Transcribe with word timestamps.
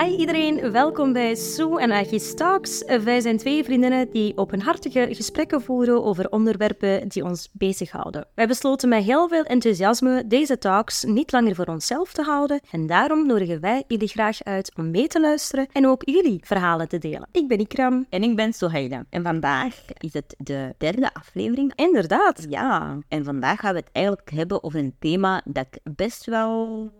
Hi 0.00 0.16
iedereen, 0.16 0.72
welkom 0.72 1.12
bij 1.12 1.34
Sue 1.34 1.80
en 1.80 1.92
Agis 1.92 2.34
Talks. 2.34 2.84
Wij 2.84 3.20
zijn 3.20 3.36
twee 3.36 3.64
vriendinnen 3.64 4.10
die 4.10 4.36
openhartige 4.36 5.08
gesprekken 5.10 5.62
voeren 5.62 6.04
over 6.04 6.30
onderwerpen 6.30 7.08
die 7.08 7.24
ons 7.24 7.48
bezighouden. 7.52 8.26
Wij 8.34 8.46
besloten 8.46 8.88
met 8.88 9.04
heel 9.04 9.28
veel 9.28 9.42
enthousiasme 9.42 10.26
deze 10.26 10.58
talks 10.58 11.04
niet 11.04 11.32
langer 11.32 11.54
voor 11.54 11.64
onszelf 11.64 12.12
te 12.12 12.22
houden 12.22 12.60
en 12.70 12.86
daarom 12.86 13.26
nodigen 13.26 13.60
wij 13.60 13.84
jullie 13.86 14.08
graag 14.08 14.42
uit 14.42 14.72
om 14.76 14.90
mee 14.90 15.06
te 15.06 15.20
luisteren 15.20 15.66
en 15.72 15.86
ook 15.86 16.02
jullie 16.04 16.40
verhalen 16.44 16.88
te 16.88 16.98
delen. 16.98 17.28
Ik 17.32 17.48
ben 17.48 17.58
Ikram. 17.58 18.06
En 18.10 18.22
ik 18.22 18.36
ben 18.36 18.52
Sohaila. 18.52 19.04
En 19.10 19.22
vandaag 19.22 19.84
is 19.98 20.12
het 20.12 20.34
de 20.38 20.74
derde 20.78 21.14
aflevering. 21.14 21.72
Inderdaad. 21.74 22.46
Ja, 22.48 22.98
en 23.08 23.24
vandaag 23.24 23.60
gaan 23.60 23.72
we 23.72 23.78
het 23.78 23.90
eigenlijk 23.92 24.30
hebben 24.30 24.62
over 24.62 24.78
een 24.78 24.94
thema 24.98 25.42
dat 25.44 25.66
ik 25.70 25.94
best 25.96 26.24
wel 26.24 26.90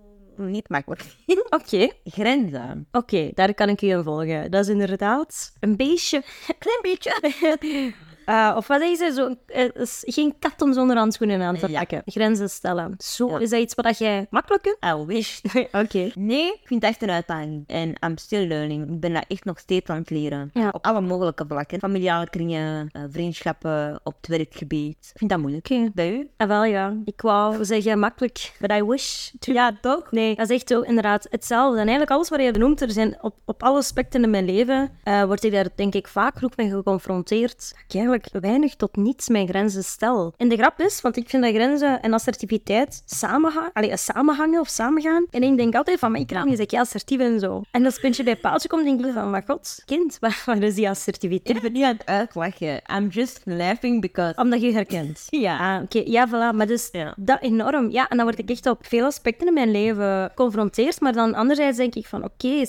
niet 0.48 0.68
makkelijk. 0.68 1.02
Oké, 1.50 1.90
Grenzen. 2.04 2.88
oké, 2.92 3.30
daar 3.34 3.54
kan 3.54 3.68
ik 3.68 3.82
u 3.82 3.88
in 3.88 4.02
volgen. 4.02 4.50
Dat 4.50 4.64
is 4.64 4.68
inderdaad 4.70 5.52
een 5.60 5.76
beestje, 5.76 6.22
een 6.48 6.58
klein 6.58 6.78
beetje. 6.82 7.92
Eh, 8.30 8.52
of 8.56 8.66
wat 8.66 8.80
is 8.80 8.98
het? 8.98 9.14
Zo, 9.14 9.34
is 9.82 10.02
geen 10.06 10.34
kat 10.38 10.62
om 10.62 10.72
zonder 10.72 10.96
handschoenen 10.96 11.42
aan 11.42 11.56
te 11.56 11.70
Ja. 11.70 11.78
pakken. 11.78 12.02
Grenzen 12.04 12.50
stellen. 12.50 12.94
Zo, 12.98 13.28
Ja. 13.28 13.38
is 13.38 13.50
dat 13.50 13.60
iets 13.60 13.74
wat 13.74 13.98
jij 13.98 14.26
makkelijk 14.30 14.62
kunt? 14.62 14.76
I 14.86 15.04
wish. 15.06 15.40
Oké. 15.82 16.10
Nee, 16.14 16.46
ik 16.46 16.60
vind 16.64 16.82
het 16.82 16.90
echt 16.90 17.02
een 17.02 17.10
uitdaging. 17.10 17.64
En 17.66 17.88
I'm 18.06 18.16
still 18.18 18.46
learning. 18.46 18.90
Ik 18.90 19.00
ben 19.00 19.12
dat 19.12 19.24
echt 19.28 19.44
nog 19.44 19.58
steeds 19.58 19.90
aan 19.90 19.96
het 19.98 20.10
leren. 20.10 20.50
Ja. 20.52 20.68
Op 20.72 20.86
alle 20.86 21.00
mogelijke 21.00 21.44
vlakken. 21.48 21.78
Familiale 21.78 22.30
kringen, 22.30 22.88
eh, 22.92 23.02
vriendschappen, 23.10 24.00
op 24.02 24.14
het 24.20 24.26
werkgebied. 24.28 24.96
Ik 25.12 25.18
vind 25.18 25.30
dat 25.30 25.38
moeilijk. 25.38 25.68
Oké. 25.70 25.90
Bij 25.94 26.12
u? 26.12 26.30
Ah, 26.36 26.48
wel 26.48 26.64
ja. 26.64 26.96
Ik 27.04 27.20
wou 27.20 27.64
zeggen 27.64 27.98
makkelijk, 27.98 28.52
but 28.60 28.72
I 28.72 28.82
wish. 28.84 29.30
to- 29.38 29.52
Ja, 29.52 29.78
toch? 29.80 30.10
Nee, 30.10 30.34
dat 30.34 30.50
is 30.50 30.56
echt 30.56 30.68
zo, 30.68 30.80
inderdaad 30.80 31.26
hetzelfde. 31.30 31.74
En 31.76 31.80
eigenlijk 31.82 32.10
alles 32.10 32.28
wat 32.28 32.40
je 32.42 32.50
benoemt, 32.52 32.80
er 32.80 32.90
zijn 32.90 33.18
op, 33.22 33.34
op 33.44 33.62
alle 33.62 33.78
aspecten 33.78 34.22
in 34.22 34.30
mijn 34.30 34.44
leven, 34.44 34.90
eh 35.04 35.24
word 35.24 35.44
ik 35.44 35.52
daar 35.52 35.68
denk 35.74 35.94
ik 35.94 36.08
vaak 36.08 36.34
genoeg 36.34 36.56
mee 36.56 36.70
geconfronteerd. 36.70 37.58
Dat 37.58 37.84
ik 37.88 37.94
eigenlijk 37.94 38.19
weinig 38.40 38.76
tot 38.76 38.96
niets 38.96 39.28
mijn 39.28 39.48
grenzen 39.48 39.84
stel. 39.84 40.34
En 40.36 40.48
de 40.48 40.56
grap 40.56 40.80
is, 40.80 41.00
want 41.00 41.16
ik 41.16 41.28
vind 41.28 41.42
dat 41.42 41.54
grenzen 41.54 42.02
en 42.02 42.12
assertiviteit 42.12 43.02
samenhangen, 43.06 43.70
allee, 43.72 43.96
samenhangen 43.96 44.60
of 44.60 44.68
samengaan. 44.68 45.26
En 45.30 45.42
ik 45.42 45.56
denk 45.56 45.74
altijd 45.74 45.98
van, 45.98 46.10
maar 46.10 46.20
ik 46.20 46.26
kan 46.26 46.48
niet 46.48 46.74
assertief 46.74 47.20
en 47.20 47.40
zo. 47.40 47.62
En 47.70 47.84
als 47.84 47.98
puntje 47.98 48.22
bij 48.22 48.36
paaltje 48.36 48.68
komt, 48.68 48.84
denk 48.84 49.04
ik 49.04 49.12
van, 49.12 49.30
maar 49.30 49.42
god, 49.46 49.82
kind, 49.86 50.16
waar, 50.20 50.42
waar 50.46 50.62
is 50.62 50.74
die 50.74 50.88
assertiviteit? 50.88 51.56
Ik 51.56 51.62
ben 51.62 51.72
niet 51.72 51.84
aan 51.84 51.96
het 51.96 52.06
uitlachen. 52.06 52.82
I'm 52.96 53.08
just 53.08 53.40
laughing 53.44 54.00
because... 54.00 54.40
Omdat 54.40 54.60
je 54.60 54.72
herkent. 54.72 55.26
Ja. 55.40 55.76
Ah, 55.76 55.82
oké. 55.82 56.02
Ja, 56.04 56.28
voilà. 56.28 56.56
Maar 56.56 56.66
dus 56.66 56.88
Ja. 56.92 57.14
dat 57.16 57.40
enorm. 57.40 57.90
Ja, 57.90 58.08
en 58.08 58.16
dan 58.16 58.26
word 58.26 58.38
ik 58.38 58.50
echt 58.50 58.66
op 58.66 58.86
veel 58.86 59.04
aspecten 59.04 59.46
in 59.46 59.54
mijn 59.54 59.70
leven 59.70 60.28
geconfronteerd. 60.28 61.00
Maar 61.00 61.12
dan 61.12 61.34
anderzijds 61.34 61.76
denk 61.76 61.94
ik 61.94 62.06
van, 62.06 62.24
oké, 62.24 62.64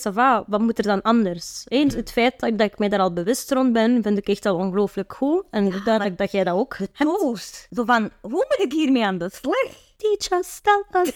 wat 0.48 0.60
moet 0.62 0.78
er 0.78 0.84
dan 0.84 1.02
anders? 1.02 1.64
Eens 1.68 1.94
het 1.94 2.12
feit 2.12 2.40
dat, 2.40 2.58
dat 2.58 2.68
ik 2.68 2.80
mij 2.80 2.90
daar 2.90 3.00
al 3.00 3.14
bewust 3.14 3.52
rond 3.52 3.74
ben, 3.74 4.04
vind 4.04 4.18
ik 4.18 4.28
echt 4.28 4.46
al 4.46 4.56
ongelooflijk 4.56 5.14
goed. 5.14 5.41
En 5.50 5.82
duidelijk 5.86 6.18
dat 6.18 6.32
jij 6.32 6.44
dat 6.44 6.56
ook. 6.56 6.78
Toast. 6.98 7.68
Zo 7.72 7.84
van, 7.86 8.10
hoe 8.22 8.32
moet 8.32 8.66
ik 8.66 8.72
hiermee 8.72 9.06
aan 9.06 9.18
de 9.18 9.30
slag? 9.34 9.91
Teach 10.02 10.32
us, 10.40 10.60
tell 10.66 10.84
us 11.02 11.14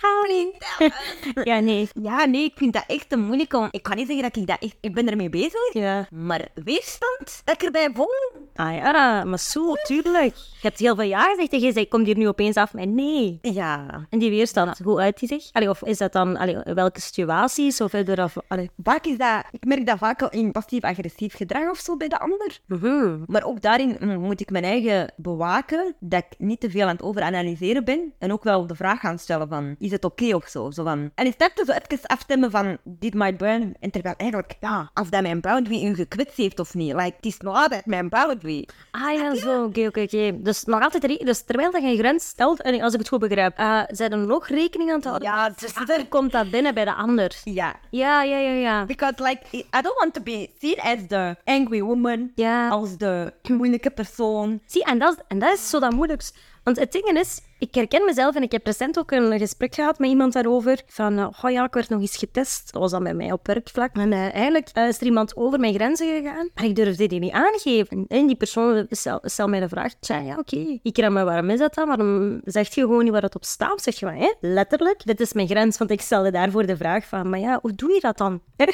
how 0.00 0.24
Ja, 1.44 1.60
nee. 1.60 1.88
Ja, 2.02 2.24
nee, 2.24 2.44
ik 2.44 2.52
vind 2.56 2.72
dat 2.72 2.84
echt 2.86 3.12
een 3.12 3.20
moeilijke. 3.24 3.56
om- 3.56 3.68
Ik 3.70 3.82
kan 3.82 3.96
niet 3.96 4.06
zeggen 4.06 4.24
dat 4.24 4.36
ik 4.36 4.46
dat 4.46 4.56
echt... 4.60 4.76
Ik 4.80 4.94
ben 4.94 5.08
ermee 5.08 5.28
bezig. 5.28 5.72
Ja. 5.72 6.06
Maar 6.10 6.48
weerstand, 6.54 7.40
dat 7.44 7.54
ik 7.54 7.62
erbij 7.62 7.90
voel. 7.94 8.44
Ah 8.54 8.74
ja, 8.74 9.24
maar 9.24 9.38
zo, 9.38 9.74
tuurlijk. 9.74 10.34
Je 10.36 10.58
hebt 10.60 10.78
heel 10.78 10.94
veel 10.94 11.04
ja 11.04 11.22
gezegd 11.22 11.52
en 11.52 11.60
je 11.80 11.88
komt 11.88 12.06
hier 12.06 12.16
nu 12.16 12.28
opeens 12.28 12.56
af 12.56 12.72
met 12.72 12.88
nee. 12.88 13.38
Ja. 13.42 14.06
En 14.10 14.18
die 14.18 14.30
weerstand, 14.30 14.78
hoe 14.78 15.00
uit 15.00 15.18
die 15.18 15.28
zich? 15.28 15.48
Allee, 15.52 15.68
of 15.70 15.82
is 15.82 15.98
dat 15.98 16.12
dan, 16.12 16.36
allee, 16.36 16.56
welke 16.64 17.00
situaties? 17.00 17.80
Of 17.80 17.90
verder 17.90 18.20
af, 18.20 18.34
allee. 18.48 18.70
Vaak 18.82 19.06
is 19.06 19.16
dat... 19.18 19.44
Ik 19.50 19.64
merk 19.64 19.86
dat 19.86 19.98
vaak 19.98 20.22
al 20.22 20.30
in 20.30 20.52
passief-agressief 20.52 21.34
gedrag 21.36 21.70
of 21.70 21.78
zo 21.78 21.96
bij 21.96 22.08
de 22.08 22.18
ander. 22.18 22.58
Mhm. 22.66 23.18
Maar 23.26 23.44
ook 23.44 23.60
daarin 23.60 23.96
mm, 24.00 24.20
moet 24.20 24.40
ik 24.40 24.50
mijn 24.50 24.64
eigen 24.64 25.12
bewaken 25.16 25.94
dat 26.00 26.24
ik 26.30 26.38
niet 26.38 26.60
te 26.60 26.70
veel 26.70 26.82
aan 26.82 26.94
het 26.96 27.02
overanalyseren 27.02 27.84
ben. 27.84 28.12
En 28.18 28.32
ook 28.32 28.44
wel 28.44 28.66
de 28.66 28.74
vraag 28.74 29.00
gaan 29.00 29.18
stellen 29.18 29.48
van, 29.48 29.76
is 29.78 29.90
het 29.90 30.04
oké 30.04 30.34
of 30.34 30.46
zo? 30.48 30.70
zo 30.70 30.84
van, 30.84 31.10
en 31.14 31.26
is 31.26 31.36
dat 31.36 31.50
zo 31.54 31.72
even 31.72 32.06
afstemmen 32.06 32.50
van, 32.50 32.78
dit 32.84 33.14
my 33.14 33.36
boundary? 33.36 33.74
En 33.80 33.90
terwijl 33.90 34.14
eigenlijk, 34.16 34.56
ja, 34.60 34.90
of 34.94 35.08
dat 35.08 35.22
mijn 35.22 35.40
boundary 35.40 35.84
u 35.86 35.94
gekwetst 35.94 36.36
heeft 36.36 36.58
of 36.58 36.74
niet. 36.74 36.92
Like, 36.92 37.16
het 37.16 37.26
is 37.26 37.38
nog 37.38 37.56
altijd 37.56 37.86
mijn 37.86 38.08
boundary. 38.08 38.68
Ah 38.90 39.12
ja, 39.12 39.34
zo, 39.34 39.64
oké, 39.64 39.86
oké, 39.86 40.00
oké. 40.00 40.42
Dus 40.42 40.64
nog 40.64 40.82
altijd, 40.82 41.26
dus 41.26 41.42
terwijl 41.42 41.70
dat 41.70 41.82
je 41.82 41.88
een 41.88 41.96
grens 41.98 42.26
stelt, 42.28 42.62
en 42.62 42.80
als 42.80 42.92
ik 42.92 42.98
het 42.98 43.08
goed 43.08 43.20
begrijp, 43.20 43.58
uh, 43.58 43.82
zijn 43.88 44.12
er 44.12 44.18
nog 44.18 44.48
rekening 44.48 44.92
aan 44.92 45.00
te 45.00 45.08
houden? 45.08 45.28
Ja, 45.28 45.48
dus 45.50 45.74
er 45.88 46.06
komt 46.08 46.32
dat 46.32 46.50
binnen 46.50 46.74
bij 46.74 46.84
de 46.84 46.94
ander. 46.94 47.40
Ja. 47.44 47.74
Ja, 47.90 48.22
ja, 48.22 48.38
ja, 48.38 48.50
ja. 48.50 48.84
Because 48.84 49.14
like, 49.22 49.40
I 49.52 49.66
don't 49.82 49.98
want 49.98 50.14
to 50.14 50.22
be 50.22 50.50
seen 50.60 50.80
as 50.80 50.98
the 51.08 51.36
angry 51.44 51.82
woman. 51.82 52.30
Ja. 52.34 52.68
Als 52.68 52.96
de 52.96 53.32
moeilijke 53.42 53.90
persoon. 53.90 54.60
Zie, 54.66 54.84
en 54.84 54.98
dat, 54.98 55.16
is- 55.16 55.22
en 55.28 55.38
dat 55.38 55.52
is 55.54 55.70
zo 55.70 55.80
dat 55.80 55.92
moeilijkst. 55.92 56.38
Want 56.62 56.78
het 56.78 56.92
ding 56.92 57.04
is, 57.18 57.40
ik 57.58 57.74
herken 57.74 58.04
mezelf 58.04 58.34
en 58.34 58.42
ik 58.42 58.52
heb 58.52 58.66
recent 58.66 58.98
ook 58.98 59.10
een 59.10 59.38
gesprek 59.38 59.74
gehad 59.74 59.98
met 59.98 60.08
iemand 60.08 60.32
daarover. 60.32 60.82
Van, 60.86 61.18
oh 61.18 61.50
ja, 61.50 61.64
ik 61.64 61.74
werd 61.74 61.88
nog 61.88 62.00
eens 62.00 62.16
getest. 62.16 62.72
Dat 62.72 62.82
was 62.82 62.90
dan 62.90 63.02
bij 63.02 63.14
mij 63.14 63.32
op 63.32 63.46
werkvlak. 63.46 63.96
En 63.96 64.12
eh, 64.12 64.34
eigenlijk 64.34 64.68
eh, 64.72 64.88
is 64.88 65.00
er 65.00 65.06
iemand 65.06 65.36
over 65.36 65.60
mijn 65.60 65.74
grenzen 65.74 66.22
gegaan. 66.22 66.50
Maar 66.54 66.64
ik 66.64 66.76
durfde 66.76 67.06
die 67.06 67.20
niet 67.20 67.32
aangeven. 67.32 68.04
En 68.08 68.26
die 68.26 68.36
persoon 68.36 68.86
stel, 68.90 69.48
mij 69.48 69.60
de 69.60 69.68
vraag, 69.68 69.94
tja, 70.00 70.18
ja, 70.18 70.38
oké. 70.38 70.78
Ik 70.82 70.98
raam, 70.98 71.12
maar 71.12 71.24
waarom 71.24 71.50
is 71.50 71.58
dat 71.58 71.74
dan? 71.74 71.86
Waarom 71.86 72.40
zeg 72.44 72.74
je 72.74 72.80
gewoon 72.80 73.04
niet 73.04 73.12
waar 73.12 73.22
het 73.22 73.34
op 73.34 73.44
staat? 73.44 73.82
Zeg 73.82 73.98
je 73.98 74.06
van, 74.06 74.14
hé, 74.14 74.32
letterlijk, 74.40 75.04
dit 75.04 75.20
is 75.20 75.32
mijn 75.32 75.48
grens. 75.48 75.78
Want 75.78 75.90
ik 75.90 76.00
stelde 76.00 76.30
daarvoor 76.30 76.66
de 76.66 76.76
vraag 76.76 77.06
van, 77.06 77.30
maar 77.30 77.40
ja, 77.40 77.58
hoe 77.62 77.74
doe 77.74 77.92
je 77.92 78.00
dat 78.00 78.18
dan? 78.18 78.40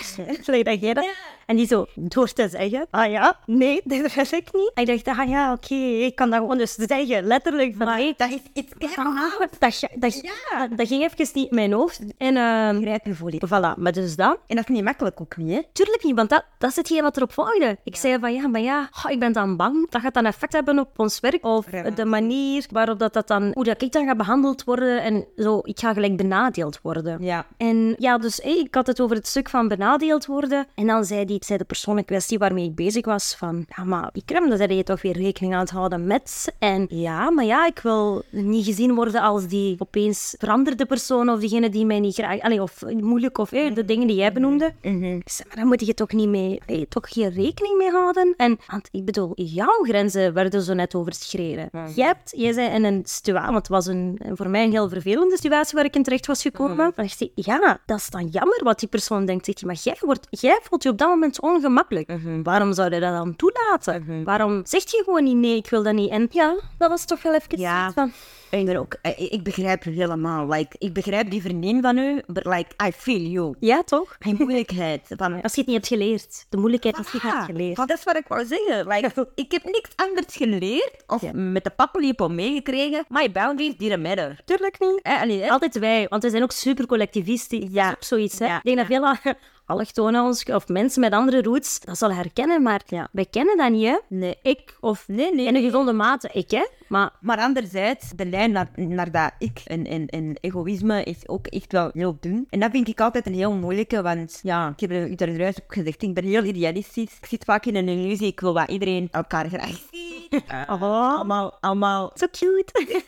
Zeg 0.43 0.63
dat 0.63 0.81
jij 0.81 0.95
dat? 0.95 1.07
En 1.47 1.57
die 1.57 1.67
zo, 1.67 1.87
door 1.95 2.33
te 2.33 2.49
zeggen, 2.49 2.87
ah 2.91 3.11
ja, 3.11 3.39
nee, 3.47 3.81
dit 3.85 4.15
weet 4.15 4.33
ik 4.33 4.49
niet. 4.53 4.71
En 4.75 4.87
ik 4.89 5.05
dacht, 5.05 5.19
ah 5.19 5.29
ja, 5.29 5.53
oké, 5.53 5.75
ik 5.75 6.15
kan 6.15 6.31
dat 6.31 6.39
gewoon 6.41 6.59
dus 6.59 6.75
zeggen, 6.75 7.25
letterlijk. 7.25 7.75
Van, 7.77 7.87
nee, 7.87 8.15
Dat 8.17 8.31
is 8.31 8.39
iets 8.53 8.73
Ah, 8.97 9.39
dat, 9.39 9.51
dat, 9.61 10.79
dat 10.79 10.89
ging 10.89 11.03
even 11.03 11.17
niet 11.35 11.49
in 11.51 11.55
mijn 11.55 11.73
hoofd. 11.73 12.01
En 12.19 12.37
uh, 12.37 12.95
je 13.05 13.15
volledig. 13.15 13.49
voilà, 13.49 13.79
maar 13.79 13.93
dus 13.93 14.17
dat. 14.17 14.39
En 14.47 14.57
dat 14.57 14.69
is 14.69 14.75
niet 14.75 14.85
makkelijk 14.85 15.21
ook 15.21 15.37
niet, 15.37 15.51
hè? 15.55 15.61
Tuurlijk 15.73 16.05
niet, 16.05 16.15
want 16.17 16.29
dat, 16.31 16.45
dat 16.59 16.71
is 16.71 16.77
hetgeen 16.77 17.03
wat 17.03 17.17
erop 17.17 17.33
volgde. 17.33 17.79
Ik 17.85 17.97
zei 17.97 18.19
van 18.19 18.33
ja, 18.33 18.49
maar 18.49 18.61
ja, 18.61 18.89
oh, 19.05 19.11
ik 19.11 19.19
ben 19.19 19.33
dan 19.33 19.57
bang. 19.57 19.91
Dat 19.91 20.01
gaat 20.01 20.15
dan 20.15 20.25
effect 20.25 20.53
hebben 20.53 20.79
op 20.79 20.99
ons 20.99 21.21
werk. 21.21 21.45
Of 21.45 21.71
Ja. 21.73 21.91
de 21.91 22.05
manier 22.05 22.67
waarop 22.71 22.99
dat, 22.99 23.13
dat 23.13 23.29
dan, 23.29 23.51
hoe 23.55 23.65
dat 23.65 23.83
ik 23.83 23.93
dan 23.93 24.07
ga 24.07 24.15
behandeld 24.17 24.65
worden. 24.65 25.03
En 25.03 25.27
zo, 25.37 25.61
ik 25.63 25.81
ga 25.81 25.93
gelijk 25.93 26.17
benadeeld 26.17 26.79
worden. 26.83 27.23
Ja. 27.25 27.47
En 27.57 27.95
ja, 27.99 28.19
dus 28.19 28.39
ik 28.39 28.75
had 28.75 28.87
het 28.87 29.01
over 29.01 29.17
het 29.17 29.27
stuk 29.27 29.49
van 29.49 29.69
benadeeld 29.69 30.27
worden. 30.27 30.67
En 30.75 30.87
dan 30.87 31.05
zei, 31.05 31.25
die, 31.25 31.32
zei 31.41 31.59
de 31.59 31.65
persoon 31.65 31.99
in 31.99 32.05
kwestie 32.05 32.39
waarmee 32.39 32.65
ik 32.65 32.75
bezig 32.75 33.05
was 33.05 33.35
van... 33.35 33.67
Ja, 33.77 33.85
maar 33.85 34.11
ik 34.13 34.29
dan 34.29 34.57
zei 34.57 34.75
je 34.75 34.83
toch 34.83 35.03
weer 35.03 35.17
rekening 35.17 35.55
aan 35.55 35.61
het 35.61 35.71
houden 35.71 36.07
met... 36.07 36.55
En 36.59 36.87
ja, 36.89 37.31
maar 37.31 37.45
ja, 37.45 37.67
ik 37.67 37.79
wil 37.79 38.23
niet 38.31 38.65
gezien 38.65 38.95
worden 38.95 39.21
als 39.21 39.47
die 39.47 39.77
opeens 39.79 40.35
veranderde 40.39 40.87
persoon 40.87 41.29
of 41.29 41.41
diegene 41.41 41.69
die 41.69 41.87
mij 41.87 42.01
niet 42.01 42.15
graag... 42.15 42.41
Allee, 42.41 42.63
of 42.63 42.83
moeilijk 42.87 43.39
of 43.39 43.51
hé, 43.51 43.73
de 43.73 43.85
dingen 43.85 44.07
die 44.07 44.17
jij 44.17 44.33
benoemde. 44.33 44.73
Ik 44.81 45.29
zei, 45.29 45.49
maar 45.49 45.57
daar 45.57 45.67
moet 45.67 45.87
je 45.87 45.95
toch 45.95 46.13
niet 46.13 46.29
mee... 46.29 46.61
toch 46.89 47.09
geen 47.09 47.31
rekening 47.31 47.79
mee 47.79 47.91
houden? 47.91 48.35
En, 48.37 48.59
want 48.67 48.89
ik 48.91 49.05
bedoel, 49.05 49.33
jouw 49.35 49.83
grenzen 49.83 50.33
werden 50.33 50.63
zo 50.63 50.75
net 50.75 50.95
overschreden. 50.95 51.71
Jij, 51.95 52.07
hebt, 52.07 52.33
jij 52.37 52.53
zei 52.53 52.75
in 52.75 52.85
een 52.85 53.03
situatie... 53.05 53.53
Want 53.53 53.57
het 53.57 53.69
was 53.69 53.87
een, 53.87 54.21
voor 54.33 54.49
mij 54.49 54.65
een 54.65 54.71
heel 54.71 54.89
vervelende 54.89 55.37
situatie 55.37 55.75
waar 55.75 55.85
ik 55.85 55.97
in 55.97 56.03
terecht 56.03 56.27
was 56.27 56.43
gekomen. 56.43 56.93
Maar 56.97 57.05
ik 57.05 57.13
zei, 57.13 57.33
ja, 57.35 57.81
dat 57.87 57.99
is 57.99 58.11
dan 58.11 58.27
jammer 58.27 58.61
wat 58.65 58.79
die 58.79 58.89
persoon 58.89 59.27
denkt. 59.27 59.45
Zeg 59.45 59.61
je, 59.61 59.67
maar 59.67 59.79
jij, 59.83 59.97
wordt, 60.01 60.27
jij 60.31 60.61
voelt 60.63 60.83
je 60.83 60.89
op 60.89 60.99
dat 60.99 61.09
moment 61.09 61.22
ongemakkelijk. 61.41 62.13
Waarom 62.43 62.73
zou 62.73 62.95
je 62.95 63.01
dat 63.01 63.13
dan 63.13 63.37
toelaten? 63.37 64.25
Waarom 64.25 64.61
zeg 64.65 64.83
je 64.91 65.03
gewoon 65.05 65.25
niet 65.25 65.37
nee, 65.37 65.57
ik 65.57 65.69
wil 65.71 65.83
dat 65.83 65.95
niet? 65.95 66.11
En 66.11 66.27
ja, 66.31 66.55
dat 66.79 66.89
was 66.89 67.05
toch 67.05 67.23
wel 67.23 67.35
even 67.35 67.59
Ja. 67.61 67.85
iets 67.87 67.95
van... 67.95 68.13
Ik 68.51 68.67
ben 68.67 68.77
ook. 68.77 68.97
Ik, 69.03 69.19
ik 69.19 69.43
begrijp 69.43 69.85
het 69.85 69.95
helemaal. 69.95 70.49
Like, 70.49 70.77
ik 70.79 70.93
begrijp 70.93 71.31
die 71.31 71.43
vriendin 71.43 71.83
van 71.83 71.99
u, 71.99 72.23
but 72.27 72.45
like, 72.45 72.67
I 72.87 72.93
feel 72.93 73.21
you. 73.21 73.55
Ja, 73.61 73.83
toch? 73.83 74.17
Die 74.25 74.35
moeilijkheid. 74.39 75.07
Van, 75.17 75.43
Als 75.43 75.53
je 75.55 75.59
het 75.61 75.67
niet 75.67 75.77
hebt 75.77 75.87
geleerd. 75.89 76.47
De 76.49 76.57
moeilijkheid 76.57 76.97
als 76.97 77.07
je 77.07 77.13
het 77.13 77.23
niet 77.25 77.33
hebt 77.33 77.45
geleerd. 77.45 77.77
dat 77.77 77.91
is 77.91 78.05
wat 78.05 78.17
ik 78.17 78.25
wou 78.29 78.45
zeggen. 78.47 78.87
Like, 78.89 79.29
ik 79.35 79.53
heb 79.53 79.65
niks 79.65 79.91
anders 79.97 80.37
geleerd 80.37 81.03
of 81.07 81.23
met 81.33 81.65
de 81.65 81.71
pappenlepel 81.71 82.29
meegekregen. 82.31 83.05
My 83.09 83.33
boundaries 83.33 83.77
didn't 83.77 84.03
matter. 84.03 84.41
Tuurlijk 84.45 84.81
niet. 84.81 85.01
Eh, 85.03 85.21
allee? 85.23 85.53
Altijd 85.53 85.79
wij, 85.79 86.07
want 86.09 86.23
we 86.23 86.31
zijn 86.31 86.43
ook 86.43 86.53
super 86.53 86.87
collectivistisch. 86.87 87.69
Ja. 87.71 87.91
Ook 87.91 88.03
zoiets, 88.05 88.39
hè. 88.39 88.47
Ja. 88.47 88.57
Ik 88.57 88.63
denk 88.65 88.77
dat 88.77 88.87
veel 88.87 89.35
allochtonen 89.73 90.25
of 90.55 90.69
mensen 90.69 91.01
met 91.01 91.13
andere 91.13 91.43
roots 91.43 91.81
dat 91.81 91.99
zullen 91.99 92.17
herkennen, 92.17 92.63
maar 92.63 92.83
ja, 92.87 93.09
wij 93.13 93.27
kennen 93.31 93.57
dat 93.57 93.71
niet, 93.71 93.87
hè. 93.87 93.99
Nee. 94.09 94.37
Ik, 94.43 94.77
of 94.81 95.05
Nee, 95.07 95.35
nee. 95.35 95.47
in 95.47 95.57
een 95.57 95.63
gezonde 95.63 95.93
mate, 95.93 96.29
ik, 96.33 96.51
hè. 96.51 96.67
Maar 96.89 97.11
Maar 97.21 97.39
anderzijds, 97.39 98.11
de 98.17 98.27
lijn 98.27 98.53
naar, 98.53 98.71
naar 98.75 99.11
dat 99.11 99.31
ik 99.39 99.61
en, 99.65 99.87
en, 99.87 100.07
en 100.07 100.37
egoïsme 100.41 101.03
is 101.03 101.29
ook 101.29 101.47
echt 101.47 101.73
wel 101.73 101.91
heel 101.93 102.17
dun. 102.21 102.47
En 102.51 102.61
dat 102.61 102.71
vind 102.71 102.89
ik 102.89 103.01
altijd 103.01 103.27
een 103.27 103.35
heel 103.35 103.53
moeilijke, 103.53 104.03
want 104.03 104.41
ja, 104.43 104.69
ik 104.77 104.81
heb 104.81 104.91
het 105.11 105.21
er 105.21 105.47
ook 105.47 105.75
gezegd, 105.75 106.03
ik 106.03 106.15
ben 106.15 106.25
heel 106.25 106.45
idealistisch. 106.45 107.17
Ik 107.21 107.27
zit 107.27 107.45
vaak 107.45 107.67
in 107.67 107.77
een 107.77 107.89
illusie, 107.89 108.27
ik 108.27 108.41
wil 108.41 108.53
dat 108.53 108.69
iedereen 108.69 109.09
elkaar 109.11 109.49
graag 109.49 109.69
ziet. 109.69 110.02
Oh, 110.33 110.71
Allemaal, 111.17 111.57
allemaal 111.61 112.11
so 112.15 112.27
cute. 112.31 113.03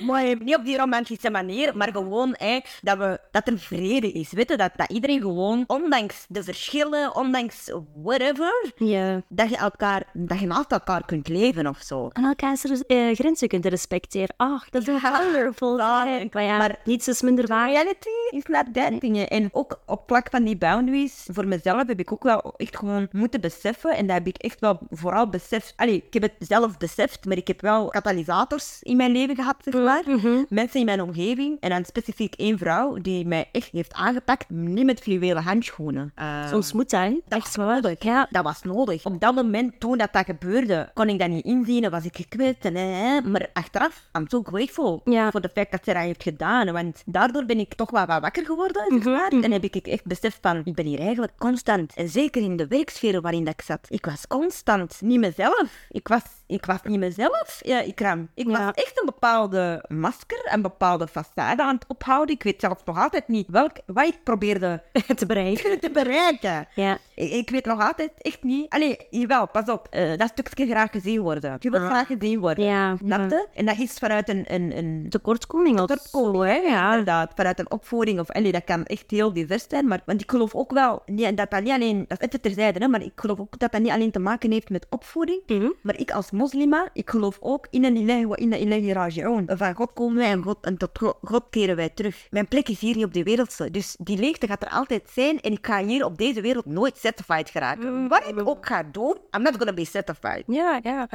Maar 0.06 0.24
niet 0.44 0.56
op 0.56 0.64
die 0.64 0.76
romantische 0.78 1.30
manier, 1.30 1.76
maar 1.76 1.92
gewoon 1.92 2.34
hè, 2.38 2.60
dat, 2.82 2.98
we, 2.98 3.20
dat 3.30 3.48
er 3.48 3.58
vrede 3.58 4.12
is. 4.12 4.32
Weet 4.32 4.48
je, 4.48 4.56
dat, 4.56 4.70
dat 4.76 4.90
iedereen 4.90 5.20
gewoon, 5.20 5.64
ondanks 5.66 6.24
de 6.28 6.42
verschillen, 6.44 7.14
ondanks 7.16 7.72
whatever, 8.02 8.72
ja. 8.76 9.22
dat 9.28 9.48
je, 9.50 9.56
elkaar, 9.56 10.02
dat 10.12 10.38
je 10.38 10.46
naast 10.46 10.72
elkaar 10.72 11.04
kunt 11.04 11.28
leven 11.28 11.66
of 11.66 11.78
zo. 11.80 12.08
En 12.12 12.24
elkaars 12.24 12.64
eh, 12.64 13.14
grenzen 13.14 13.48
kunt 13.48 13.66
respecteren. 13.66 14.34
Ah, 14.36 14.60
dat 14.70 14.88
is 14.88 15.00
wonderful. 15.02 15.78
Ja, 15.78 16.04
Maar 16.32 16.42
ja, 16.42 16.56
maar- 16.58 16.78
niets 16.84 17.08
is 17.08 17.22
minder 17.22 17.46
waar. 17.46 17.68
Reality 17.68 18.08
is 18.30 18.42
not 18.46 18.74
that 18.74 19.00
dingen. 19.00 19.28
En 19.28 19.48
ook 19.52 19.80
op 19.86 20.02
vlak 20.06 20.26
van 20.30 20.44
die 20.44 20.56
boundaries, 20.56 21.28
voor 21.32 21.46
mezelf 21.46 21.86
heb 21.86 21.98
ik 21.98 22.12
ook 22.12 22.22
wel 22.22 22.54
echt 22.56 22.76
gewoon 22.76 23.08
moeten 23.12 23.40
beseffen. 23.40 23.96
En 23.96 24.06
dat 24.06 24.16
heb 24.16 24.26
ik 24.26 24.36
echt 24.36 24.60
wel 24.60 24.78
vooral 24.90 25.28
beseft. 25.28 25.72
Allee, 25.76 26.04
ik 26.06 26.12
heb 26.14 26.22
het 26.22 26.32
zelf 26.38 26.67
beseft, 26.78 27.24
maar 27.24 27.36
ik 27.36 27.46
heb 27.48 27.60
wel 27.60 27.88
katalysators 27.88 28.82
in 28.82 28.96
mijn 28.96 29.12
leven 29.12 29.34
gehad, 29.36 29.56
zeg 29.64 29.74
maar. 29.74 30.02
Mhm. 30.06 30.44
Mensen 30.48 30.80
in 30.80 30.86
mijn 30.86 31.02
omgeving. 31.02 31.56
En 31.60 31.70
dan 31.70 31.84
specifiek 31.84 32.34
één 32.34 32.58
vrouw 32.58 32.94
die 32.94 33.26
mij 33.26 33.48
echt 33.52 33.68
heeft 33.72 33.92
aangepakt, 33.92 34.50
niet 34.50 34.84
met 34.84 35.00
fluwelen 35.00 35.42
handschoenen. 35.42 36.12
Eh, 36.14 36.48
Soms 36.48 36.72
moet 36.72 36.90
dat, 36.90 37.00
hè. 37.00 37.10
dat 37.28 37.38
Echt 37.38 37.56
was 37.56 37.66
nodig. 37.66 38.02
Ja. 38.02 38.26
Dat 38.30 38.44
was 38.44 38.62
nodig. 38.62 39.04
Op 39.04 39.20
dat 39.20 39.34
moment, 39.34 39.80
toen 39.80 39.98
dat, 39.98 40.12
dat 40.12 40.24
gebeurde, 40.24 40.90
kon 40.94 41.08
ik 41.08 41.18
dat 41.18 41.28
niet 41.28 41.44
inzien. 41.44 41.84
en 41.84 41.90
was 41.90 42.04
ik 42.04 42.16
gekwetst. 42.16 42.64
En, 42.64 42.76
eh, 42.76 43.16
eh, 43.16 43.24
maar 43.24 43.50
achteraf, 43.52 44.02
I'm 44.18 44.24
so 44.28 44.42
grateful 44.42 45.00
Ja. 45.04 45.30
voor 45.30 45.40
de 45.40 45.50
feit 45.54 45.70
dat 45.70 45.80
ze 45.84 45.92
dat 45.92 46.02
heeft 46.02 46.22
gedaan. 46.22 46.72
Want 46.72 47.02
daardoor 47.06 47.44
ben 47.44 47.58
ik 47.58 47.74
toch 47.74 47.90
wel 47.90 48.06
wat 48.06 48.20
wakker 48.20 48.44
geworden. 48.44 48.82
zeg 48.88 48.98
Mhm, 48.98 49.10
maar. 49.10 49.34
mhm. 49.34 49.42
En 49.44 49.52
heb 49.52 49.64
ik 49.64 49.86
echt 49.86 50.04
beseft 50.04 50.38
van, 50.42 50.60
ik 50.64 50.74
ben 50.74 50.86
hier 50.86 50.98
eigenlijk 51.00 51.32
constant. 51.38 51.92
En 51.94 52.08
zeker 52.08 52.42
in 52.42 52.56
de 52.56 52.66
werksfeer 52.66 53.20
waarin 53.20 53.44
dat 53.44 53.54
ik 53.54 53.62
zat. 53.62 53.86
Ik 53.88 54.04
was 54.04 54.26
constant 54.26 55.00
niet 55.00 55.18
mezelf. 55.18 55.70
Ik 55.90 56.08
was, 56.08 56.22
ik 56.48 56.64
was 56.66 56.78
niet 56.82 56.98
mezelf. 56.98 57.60
Ja, 57.62 57.80
ik, 57.80 58.00
ram. 58.00 58.28
ik 58.34 58.46
Ja. 58.50 58.64
was 58.64 58.74
echt 58.74 59.00
een 59.00 59.06
bepaalde 59.06 59.84
masker, 59.88 60.48
een 60.52 60.62
bepaalde 60.62 61.08
façade 61.08 61.56
aan 61.60 61.74
het 61.74 61.84
ophouden. 61.88 62.34
Ik 62.34 62.42
weet 62.42 62.60
zelfs 62.60 62.82
nog 62.84 62.98
altijd 63.02 63.28
niet 63.28 63.48
welk, 63.48 63.76
wat 63.86 64.06
ik 64.06 64.18
probeerde 64.24 64.82
Te 65.16 65.26
bereiken. 65.26 65.80
te 65.80 65.90
bereiken. 65.90 66.68
Ja. 66.74 66.98
Ik, 67.14 67.30
ik 67.32 67.50
weet 67.50 67.64
nog 67.64 67.80
altijd 67.86 68.10
echt 68.18 68.42
niet. 68.42 68.68
Allee, 68.70 69.06
jawel, 69.10 69.48
pas 69.48 69.64
op. 69.68 69.86
eh, 69.90 70.16
dat 70.16 70.28
stukje 70.28 70.66
graag 70.66 70.90
gezien 70.90 71.20
worden. 71.20 71.56
Je 71.60 71.70
wilt 71.70 71.82
graag 71.84 72.06
gezien 72.06 72.40
worden. 72.40 72.64
Ja. 72.64 72.96
Snap 72.96 73.30
je? 73.30 73.46
En 73.54 73.66
dat 73.66 73.78
is 73.78 73.92
vanuit 73.92 74.28
een, 74.28 74.44
een, 74.46 74.76
een 74.78 75.06
Tekortkoming 75.08 75.80
of 75.80 75.86
tekortkoming, 75.86 76.44
hè? 76.44 76.56
Ja, 76.56 76.90
inderdaad. 76.90 77.32
Vanuit 77.34 77.58
een 77.58 77.70
opvoeding 77.70 78.20
of... 78.20 78.30
Allee, 78.30 78.52
dat 78.52 78.64
kan 78.64 78.84
echt 78.84 79.10
heel 79.10 79.32
divers 79.32 79.64
zijn. 79.68 79.86
Maar, 79.88 80.00
want 80.06 80.20
ik 80.22 80.30
geloof 80.30 80.54
ook 80.54 80.72
wel... 80.72 81.02
Nee, 81.06 81.34
dat 81.34 81.50
dat 81.50 81.62
niet 81.62 81.72
alleen... 81.72 82.04
Dat 82.08 82.20
is 82.20 82.26
even 82.26 82.40
terzijde, 82.40 82.78
hè. 82.78 82.88
Maar 82.88 83.02
ik 83.02 83.12
geloof 83.16 83.40
ook 83.40 83.58
dat 83.58 83.72
dat 83.72 83.80
niet 83.80 83.90
alleen 83.92 84.10
te 84.10 84.18
maken 84.18 84.50
heeft 84.50 84.70
met 84.70 84.86
opvoeding. 84.90 85.42
Mhm. 85.46 85.68
Maar 85.82 85.98
ik 85.98 86.10
als 86.10 86.30
moslima, 86.38 86.88
ik 86.92 87.10
geloof 87.10 87.36
ook 87.40 87.66
in 87.70 87.84
een 87.84 88.28
wa 88.28 88.36
inna 88.36 88.56
ilahi 88.56 88.92
raji'un. 88.92 89.48
Van 89.56 89.74
God 89.74 89.92
komen 89.92 90.16
wij 90.16 90.30
en, 90.30 90.42
God, 90.42 90.58
en 90.60 90.76
tot 90.76 90.98
God, 91.22 91.44
keren 91.50 91.76
wij 91.76 91.88
terug. 91.88 92.26
Mijn 92.30 92.48
plek 92.48 92.68
is 92.68 92.80
hier 92.80 92.96
niet 92.96 93.04
op 93.04 93.12
de 93.12 93.22
wereld. 93.22 93.52
zo. 93.52 93.70
Dus 93.70 93.96
die 94.00 94.18
leegte 94.18 94.46
gaat 94.46 94.62
er 94.62 94.68
altijd 94.70 95.02
zijn. 95.12 95.40
En 95.40 95.52
ik 95.52 95.66
ga 95.66 95.84
hier 95.84 96.04
op 96.04 96.18
deze 96.18 96.40
wereld 96.40 96.66
nooit 96.66 96.96
certified 96.98 97.50
geraken. 97.50 98.08
Wat 98.08 98.22
ik 98.28 98.48
ook 98.48 98.66
ga 98.66 98.82
doen, 98.92 99.16
I'm 99.36 99.42
not 99.42 99.56
gonna 99.56 99.72
be 99.72 99.84
certified. 99.84 100.42
Ja, 100.46 100.80
ja. 100.82 101.08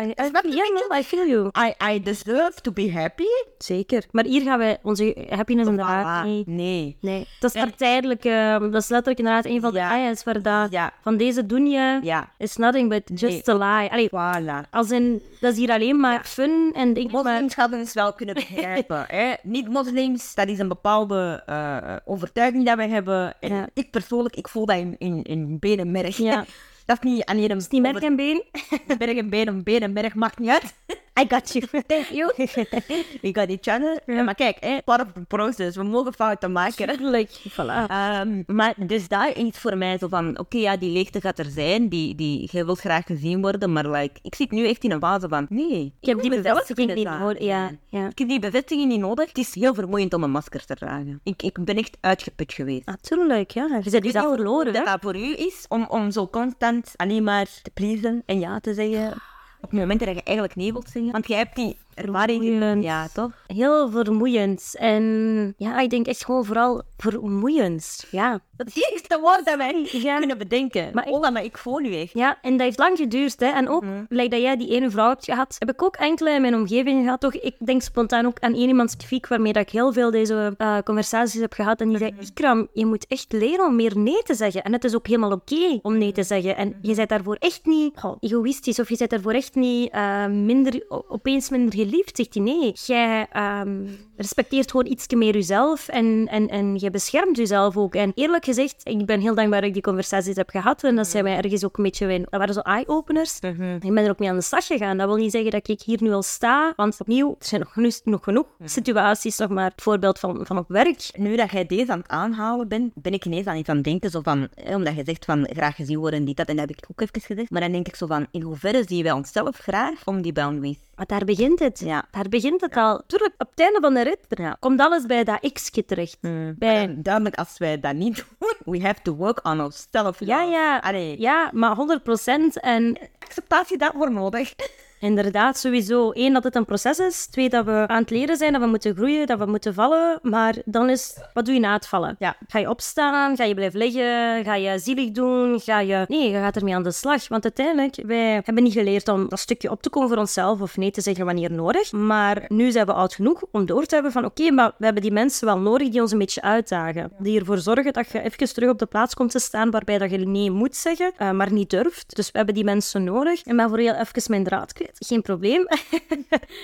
I, 0.97 1.03
feel 1.03 1.27
you. 1.27 1.49
I, 1.67 1.93
I 1.93 2.01
deserve 2.03 2.61
to 2.61 2.71
be 2.71 2.91
happy. 2.91 3.23
Zeker. 3.57 4.03
Maar 4.11 4.25
hier 4.25 4.41
gaan 4.41 4.57
wij 4.57 4.77
onze 4.83 5.25
happiness 5.29 5.69
inderdaad 5.69 6.25
niet... 6.25 6.47
Nee. 6.47 6.97
Nee, 7.01 7.27
dat 7.39 7.55
is 7.55 7.61
maar 7.61 7.75
tijdelijk. 7.75 8.25
eh, 8.25 8.59
dat 8.59 8.73
is 8.81 8.87
letterlijk 8.89 9.17
inderdaad 9.17 9.45
een 9.45 9.61
van 9.61 9.73
de 9.73 9.87
lies 10.09 10.23
waar 10.23 10.41
dat... 10.41 10.91
Van 11.01 11.17
deze 11.17 11.45
doen 11.45 11.67
je... 11.67 11.99
It's 12.37 12.55
nothing 12.57 12.89
but 12.89 13.19
just 13.19 13.49
a 13.49 13.53
lie. 13.57 13.91
Allee, 13.91 14.09
Voilà. 14.09 14.69
als 14.71 14.91
in... 14.91 15.12
Dat 15.39 15.51
is 15.51 15.57
hier 15.57 15.71
alleen 15.71 15.99
maar 15.99 16.25
fun 16.25 16.71
en 16.73 16.93
maar... 16.93 17.11
Moslims 17.11 17.55
hadden 17.55 17.79
het 17.79 17.93
wel 17.93 18.13
kunnen 18.13 18.35
begrijpen. 18.35 19.05
hè? 19.17 19.33
Niet-moslims, 19.43 20.35
dat 20.35 20.47
is 20.47 20.59
een 20.59 20.67
bepaalde 20.67 21.43
eh, 21.45 21.95
overtuiging 22.05 22.65
dat 22.65 22.77
we 22.77 22.87
hebben. 22.87 23.35
En 23.39 23.55
Ja. 23.55 23.69
ik 23.73 23.91
persoonlijk, 23.91 24.35
ik 24.35 24.47
voel 24.47 24.65
dat 24.65 24.77
in, 24.77 24.95
in, 24.97 25.23
in 25.23 25.59
been 25.59 25.79
en 25.79 25.91
merg. 25.91 26.17
Ja. 26.17 26.45
Dat 26.85 26.97
is 27.03 27.09
niet 27.11 27.25
aan 27.25 27.37
een 27.37 27.61
Die 27.69 27.81
merk 27.81 28.01
en 28.01 28.15
been. 28.15 28.43
Berg 28.97 29.17
en 29.17 29.29
been, 29.29 29.47
een 29.47 29.63
been 29.63 29.81
en 29.81 29.93
merg, 29.93 30.13
maakt 30.15 30.39
niet 30.39 30.49
uit. 30.49 30.73
I 31.19 31.25
got 31.27 31.53
you. 31.53 31.61
Thank 31.87 32.09
you. 32.11 32.31
We 33.21 33.31
got 33.33 33.49
each 33.49 33.67
other. 33.67 34.01
Ja, 34.05 34.23
maar 34.23 34.35
kijk, 34.35 34.57
hè, 34.59 34.81
part 34.85 35.01
of 35.01 35.07
the 35.13 35.25
process. 35.27 35.75
We 35.75 35.83
mogen 35.83 36.13
fouten 36.13 36.51
maken. 36.51 37.01
Like, 37.13 37.31
voilà. 37.49 37.87
Ehm, 37.87 38.43
maar 38.47 38.73
dus 38.77 39.07
daar 39.07 39.37
is 39.37 39.57
voor 39.57 39.77
mij 39.77 39.97
zo 39.97 40.07
van, 40.07 40.39
oké, 40.39 40.57
ja, 40.57 40.77
die 40.77 40.91
leegte 40.91 41.21
gaat 41.21 41.39
er 41.39 41.45
zijn, 41.45 41.89
die, 41.89 42.15
die, 42.15 42.49
je 42.51 42.65
wilt 42.65 42.79
graag 42.79 43.05
gezien 43.05 43.41
worden, 43.41 43.71
maar 43.71 43.89
like, 43.89 44.19
ik 44.21 44.35
zit 44.35 44.51
nu 44.51 44.67
echt 44.67 44.83
in 44.83 44.91
een 44.91 44.99
fase 44.99 45.27
van, 45.27 45.45
nee, 45.49 45.93
Ik 45.99 46.07
heb 46.07 46.21
die 46.21 46.29
bevestiging 46.29 46.93
niet 46.93 47.09
nodig. 47.09 47.43
Ja, 47.43 47.71
ja. 47.89 48.07
Ik 48.07 48.17
heb 48.17 48.27
die 48.27 48.39
bevestiging 48.39 48.87
niet 48.87 48.99
nodig. 48.99 49.27
Het 49.27 49.37
is 49.37 49.55
heel 49.55 49.73
vermoeiend 49.73 50.13
om 50.13 50.23
een 50.23 50.31
masker 50.31 50.65
te 50.65 50.75
dragen. 50.75 51.19
Ik, 51.23 51.43
ik 51.43 51.65
ben 51.65 51.77
echt 51.77 51.97
uitgeput 52.01 52.53
geweest. 52.53 52.85
Natuurlijk, 52.85 53.51
ja. 53.51 53.79
Je 53.83 53.89
bent 53.89 54.03
dus 54.03 54.11
verloren, 54.11 54.73
dat 54.73 54.85
dat 54.85 55.01
voor 55.01 55.15
u 55.15 55.35
is 55.37 55.65
om, 55.69 55.85
om 55.89 56.11
zo 56.11 56.27
constant 56.27 56.93
alleen 56.95 57.23
maar 57.23 57.47
te 57.61 57.71
pleasen 57.73 58.23
en 58.25 58.39
ja 58.39 58.59
te 58.59 58.73
zeggen 58.73 59.21
op 59.63 59.71
momenten 59.71 60.07
dat 60.07 60.15
je 60.15 60.23
eigenlijk 60.23 60.57
nee 60.57 60.71
wilt 60.71 60.89
zeggen. 60.89 61.11
Want 61.11 61.27
jij 61.27 61.37
hebt 61.37 61.55
die 61.55 61.77
ervaring. 61.95 62.43
Vermoeiend. 62.43 62.83
Ja, 62.83 63.07
toch? 63.13 63.31
Heel 63.47 63.89
vermoeiend. 63.89 64.75
En 64.77 65.53
ja, 65.57 65.79
ik 65.79 65.89
denk 65.89 66.07
echt 66.07 66.25
gewoon 66.25 66.45
vooral 66.45 66.81
vermoeiend. 66.97 68.05
Ja. 68.11 68.39
Dat 68.57 68.67
is 68.67 68.73
het 68.75 68.89
eerste 68.91 69.19
woord 69.21 69.45
dat 69.45 69.57
wij 69.57 69.87
Ja. 69.91 70.17
kunnen 70.17 70.37
bedenken. 70.37 70.83
Maar 70.83 70.93
Maar 70.93 71.07
ik- 71.07 71.13
Ola, 71.13 71.29
maar 71.29 71.43
ik 71.43 71.57
voel 71.57 71.77
nu 71.77 71.95
echt. 71.95 72.13
Ja, 72.13 72.37
en 72.41 72.51
dat 72.51 72.59
heeft 72.61 72.77
lang 72.79 72.97
geduurd. 72.97 73.39
Hè. 73.39 73.45
En 73.47 73.69
ook, 73.69 73.83
Mhm. 73.83 74.03
lijkt 74.09 74.31
dat 74.31 74.41
jij 74.41 74.57
die 74.57 74.69
ene 74.69 74.89
vrouw 74.89 75.09
hebt 75.09 75.25
gehad, 75.25 75.55
heb 75.59 75.69
ik 75.71 75.83
ook 75.83 75.95
enkele 75.95 76.31
in 76.31 76.41
mijn 76.41 76.55
omgeving 76.55 77.03
gehad. 77.03 77.19
Toch, 77.19 77.33
ik 77.35 77.55
denk 77.59 77.81
spontaan 77.81 78.25
ook 78.25 78.39
aan 78.39 78.53
één 78.53 78.67
iemand 78.67 78.91
specifiek 78.91 79.27
waarmee 79.27 79.53
dat 79.53 79.61
ik 79.61 79.69
heel 79.69 79.93
veel 79.93 80.11
deze 80.11 80.53
eh, 80.57 80.77
conversaties 80.83 81.41
heb 81.41 81.53
gehad. 81.53 81.81
En 81.81 81.89
die 81.89 81.97
zei, 81.97 82.11
Mhm. 82.11 82.21
Ikram, 82.21 82.67
je 82.73 82.85
moet 82.85 83.05
echt 83.07 83.31
leren 83.31 83.65
om 83.65 83.75
meer 83.75 83.97
nee 83.97 84.23
te 84.23 84.33
zeggen. 84.33 84.63
En 84.63 84.73
het 84.73 84.83
is 84.83 84.95
ook 84.95 85.07
helemaal 85.07 85.31
oké 85.31 85.79
om 85.81 85.97
nee 85.97 86.11
te 86.11 86.23
zeggen. 86.23 86.55
En 86.57 86.75
je 86.81 86.95
bent 86.95 87.09
daarvoor 87.09 87.35
echt 87.39 87.65
niet 87.65 87.93
egoïstisch 88.19 88.79
of 88.79 88.89
je 88.89 88.97
bent 88.97 89.09
daarvoor 89.09 89.33
echt 89.33 89.55
niet 89.55 89.91
eh, 89.91 90.25
minder, 90.27 90.83
opeens 91.07 91.49
minder 91.49 91.73
geliefd. 91.83 92.15
Zegt 92.15 92.33
hij, 92.33 92.43
nee, 92.43 92.71
jij 92.85 93.27
ehm, 93.31 93.85
respecteert 94.17 94.71
gewoon 94.71 94.85
iets 94.85 95.07
meer 95.13 95.33
jezelf 95.33 95.87
en, 95.87 96.27
en, 96.31 96.47
en 96.47 96.75
je 96.79 96.89
beschermt 96.91 97.37
jezelf 97.37 97.77
ook. 97.77 97.95
En 97.95 98.11
eerlijk 98.15 98.45
gezegd, 98.45 98.75
ik 98.83 99.05
ben 99.05 99.19
heel 99.19 99.35
dankbaar 99.35 99.59
dat 99.59 99.67
ik 99.67 99.73
die 99.73 99.83
conversaties 99.83 100.35
heb 100.35 100.49
gehad. 100.49 100.83
En 100.83 100.95
dat 100.95 101.07
zijn 101.07 101.23
mij 101.23 101.37
ergens 101.37 101.63
ook 101.65 101.77
een 101.77 101.83
beetje... 101.83 102.05
wijn- 102.05 102.21
Dat 102.29 102.39
waren 102.39 102.53
zo 102.53 102.59
eye-openers. 102.59 103.39
Ik 103.83 103.93
ben 103.93 103.97
er 104.03 104.09
ook 104.09 104.19
mee 104.19 104.29
aan 104.29 104.35
de 104.35 104.41
slag 104.41 104.65
gegaan. 104.65 104.97
Dat 104.97 105.07
wil 105.07 105.15
niet 105.17 105.31
zeggen 105.31 105.51
dat 105.51 105.67
ik 105.67 105.81
hier 105.81 105.97
nu 106.01 106.11
al 106.11 106.23
sta. 106.23 106.73
Want 106.75 106.99
opnieuw, 106.99 107.29
er 107.39 107.45
zijn 107.45 107.61
nog, 107.61 107.73
genoeg- 107.73 108.01
nog 108.03 108.23
genoeg 108.23 108.45
situaties, 108.65 109.37
nog 109.37 109.49
maar 109.49 109.71
het 109.71 109.81
voorbeeld 109.81 110.19
van, 110.19 110.45
van 110.45 110.57
op 110.57 110.67
werk. 110.67 111.09
Nu 111.17 111.35
dat 111.35 111.51
jij 111.51 111.65
deze 111.65 111.91
aan 111.91 111.97
het 111.99 112.07
aanhalen 112.07 112.67
bent, 112.67 112.91
ben 112.95 113.13
ik 113.13 113.25
ineens 113.25 113.45
aan 113.45 113.57
iets 113.57 113.69
aan 113.69 113.75
het 113.75 113.83
denken. 113.85 114.09
Zo 114.09 114.21
van, 114.21 114.47
eh, 114.55 114.75
omdat 114.75 114.95
je 114.95 115.01
zegt 115.05 115.25
van 115.25 115.47
graag 115.53 115.75
gezien 115.75 115.97
worden 115.97 116.19
en 116.19 116.25
dit, 116.25 116.37
dat. 116.37 116.47
En 116.47 116.55
dat 116.55 116.67
heb 116.67 116.77
ik 116.77 116.85
ook 116.91 117.01
even 117.01 117.21
gezegd. 117.21 117.49
Maar 117.49 117.61
dan 117.61 117.71
denk 117.71 117.87
ik 117.87 117.95
zo 117.95 118.05
van, 118.05 118.27
in 118.31 118.41
hoeverre 118.41 118.83
zien 118.87 119.03
wij 119.03 119.11
onszelf 119.11 119.57
graag 119.57 120.05
om 120.05 120.21
die 120.21 120.33
boundaries? 120.33 120.77
Maar 120.95 121.05
daar 121.05 121.25
begint 121.25 121.59
het. 121.59 121.79
Ja. 121.79 122.05
Daar 122.11 122.29
begint 122.29 122.61
het 122.61 122.75
al. 122.77 123.01
Tuurlijk, 123.07 123.33
op 123.37 123.49
het 123.49 123.59
einde 123.59 123.79
van 123.81 123.93
de 123.93 124.01
rit 124.01 124.19
Ja. 124.29 124.57
komt 124.59 124.79
alles 124.79 125.05
bij 125.05 125.23
dat 125.23 125.51
x 125.53 125.69
terecht. 125.85 126.17
Bij... 126.21 126.87
Maar 126.87 127.01
duidelijk, 127.01 127.35
als 127.35 127.57
wij 127.57 127.79
dat 127.79 127.93
niet 127.95 128.15
doen, 128.39 128.53
we 128.65 128.81
have 128.81 129.01
to 129.01 129.15
work 129.15 129.45
on 129.47 129.59
ourselves. 129.59 130.19
Ja, 130.19 130.41
ja. 130.41 130.77
Allee, 130.77 131.19
Ja, 131.19 131.49
maar 131.53 131.75
100% 131.99 132.53
en 132.53 132.97
acceptatie 133.19 133.77
daarvoor 133.77 134.11
nodig. 134.11 134.53
Inderdaad, 135.03 135.57
sowieso. 135.57 136.11
Eén, 136.13 136.33
dat 136.33 136.43
het 136.43 136.55
een 136.55 136.65
proces 136.65 136.99
is. 136.99 137.25
Twee, 137.25 137.49
dat 137.49 137.65
we 137.65 137.83
aan 137.87 138.01
het 138.01 138.09
leren 138.09 138.37
zijn, 138.37 138.51
dat 138.51 138.61
we 138.61 138.67
moeten 138.67 138.95
groeien, 138.95 139.27
dat 139.27 139.39
we 139.39 139.45
moeten 139.45 139.73
vallen. 139.73 140.19
Maar 140.21 140.55
dan 140.65 140.89
is, 140.89 141.17
wat 141.33 141.45
doe 141.45 141.53
je 141.53 141.59
na 141.59 141.73
het 141.73 141.87
vallen? 141.87 142.15
Ja. 142.19 142.35
Ga 142.47 142.59
je 142.59 142.69
opstaan? 142.69 143.35
Ga 143.35 143.43
je 143.43 143.53
blijven 143.53 143.79
liggen? 143.79 144.43
Ga 144.43 144.55
je 144.55 144.79
zielig 144.79 145.11
doen? 145.11 145.59
Ga 145.59 145.79
je... 145.79 146.05
Nee, 146.07 146.29
je 146.29 146.37
gaat 146.37 146.55
ermee 146.55 146.75
aan 146.75 146.83
de 146.83 146.91
slag. 146.91 147.27
Want 147.27 147.43
uiteindelijk, 147.43 147.95
wij 148.05 148.41
hebben 148.45 148.63
niet 148.63 148.73
geleerd 148.73 149.07
om 149.07 149.29
dat 149.29 149.39
stukje 149.39 149.71
op 149.71 149.81
te 149.81 149.89
komen 149.89 150.09
voor 150.09 150.17
onszelf 150.17 150.61
of 150.61 150.77
nee 150.77 150.91
te 150.91 151.01
zeggen 151.01 151.25
wanneer 151.25 151.51
nodig. 151.51 151.91
Maar 151.91 152.45
nu 152.47 152.71
zijn 152.71 152.85
we 152.85 152.93
oud 152.93 153.13
genoeg 153.13 153.43
om 153.51 153.65
door 153.65 153.85
te 153.85 153.93
hebben 153.93 154.11
van 154.11 154.25
oké, 154.25 154.51
maar 154.51 154.71
we 154.77 154.85
hebben 154.85 155.03
die 155.03 155.11
mensen 155.11 155.47
wel 155.47 155.59
nodig 155.59 155.89
die 155.89 156.01
ons 156.01 156.11
een 156.11 156.17
beetje 156.17 156.41
uitdagen. 156.41 157.11
Die 157.17 157.39
ervoor 157.39 157.57
zorgen 157.57 157.93
dat 157.93 158.11
je 158.11 158.21
even 158.21 158.53
terug 158.53 158.69
op 158.69 158.79
de 158.79 158.85
plaats 158.85 159.13
komt 159.13 159.31
te 159.31 159.39
staan 159.39 159.71
waarbij 159.71 159.97
dat 159.97 160.11
je 160.11 160.17
nee 160.17 160.51
moet 160.51 160.75
zeggen, 160.75 161.11
eh, 161.17 161.31
maar 161.31 161.51
niet 161.51 161.69
durft. 161.69 162.15
Dus 162.15 162.31
we 162.31 162.37
hebben 162.37 162.55
die 162.55 162.63
mensen 162.63 163.03
nodig. 163.03 163.43
En 163.43 163.55
ben 163.55 163.69
voor 163.69 163.77
heel 163.77 163.93
even 163.93 164.23
mijn 164.27 164.43
draad 164.43 164.73
kwijt. 164.73 164.92
Geen 164.99 165.21
probleem. 165.21 165.67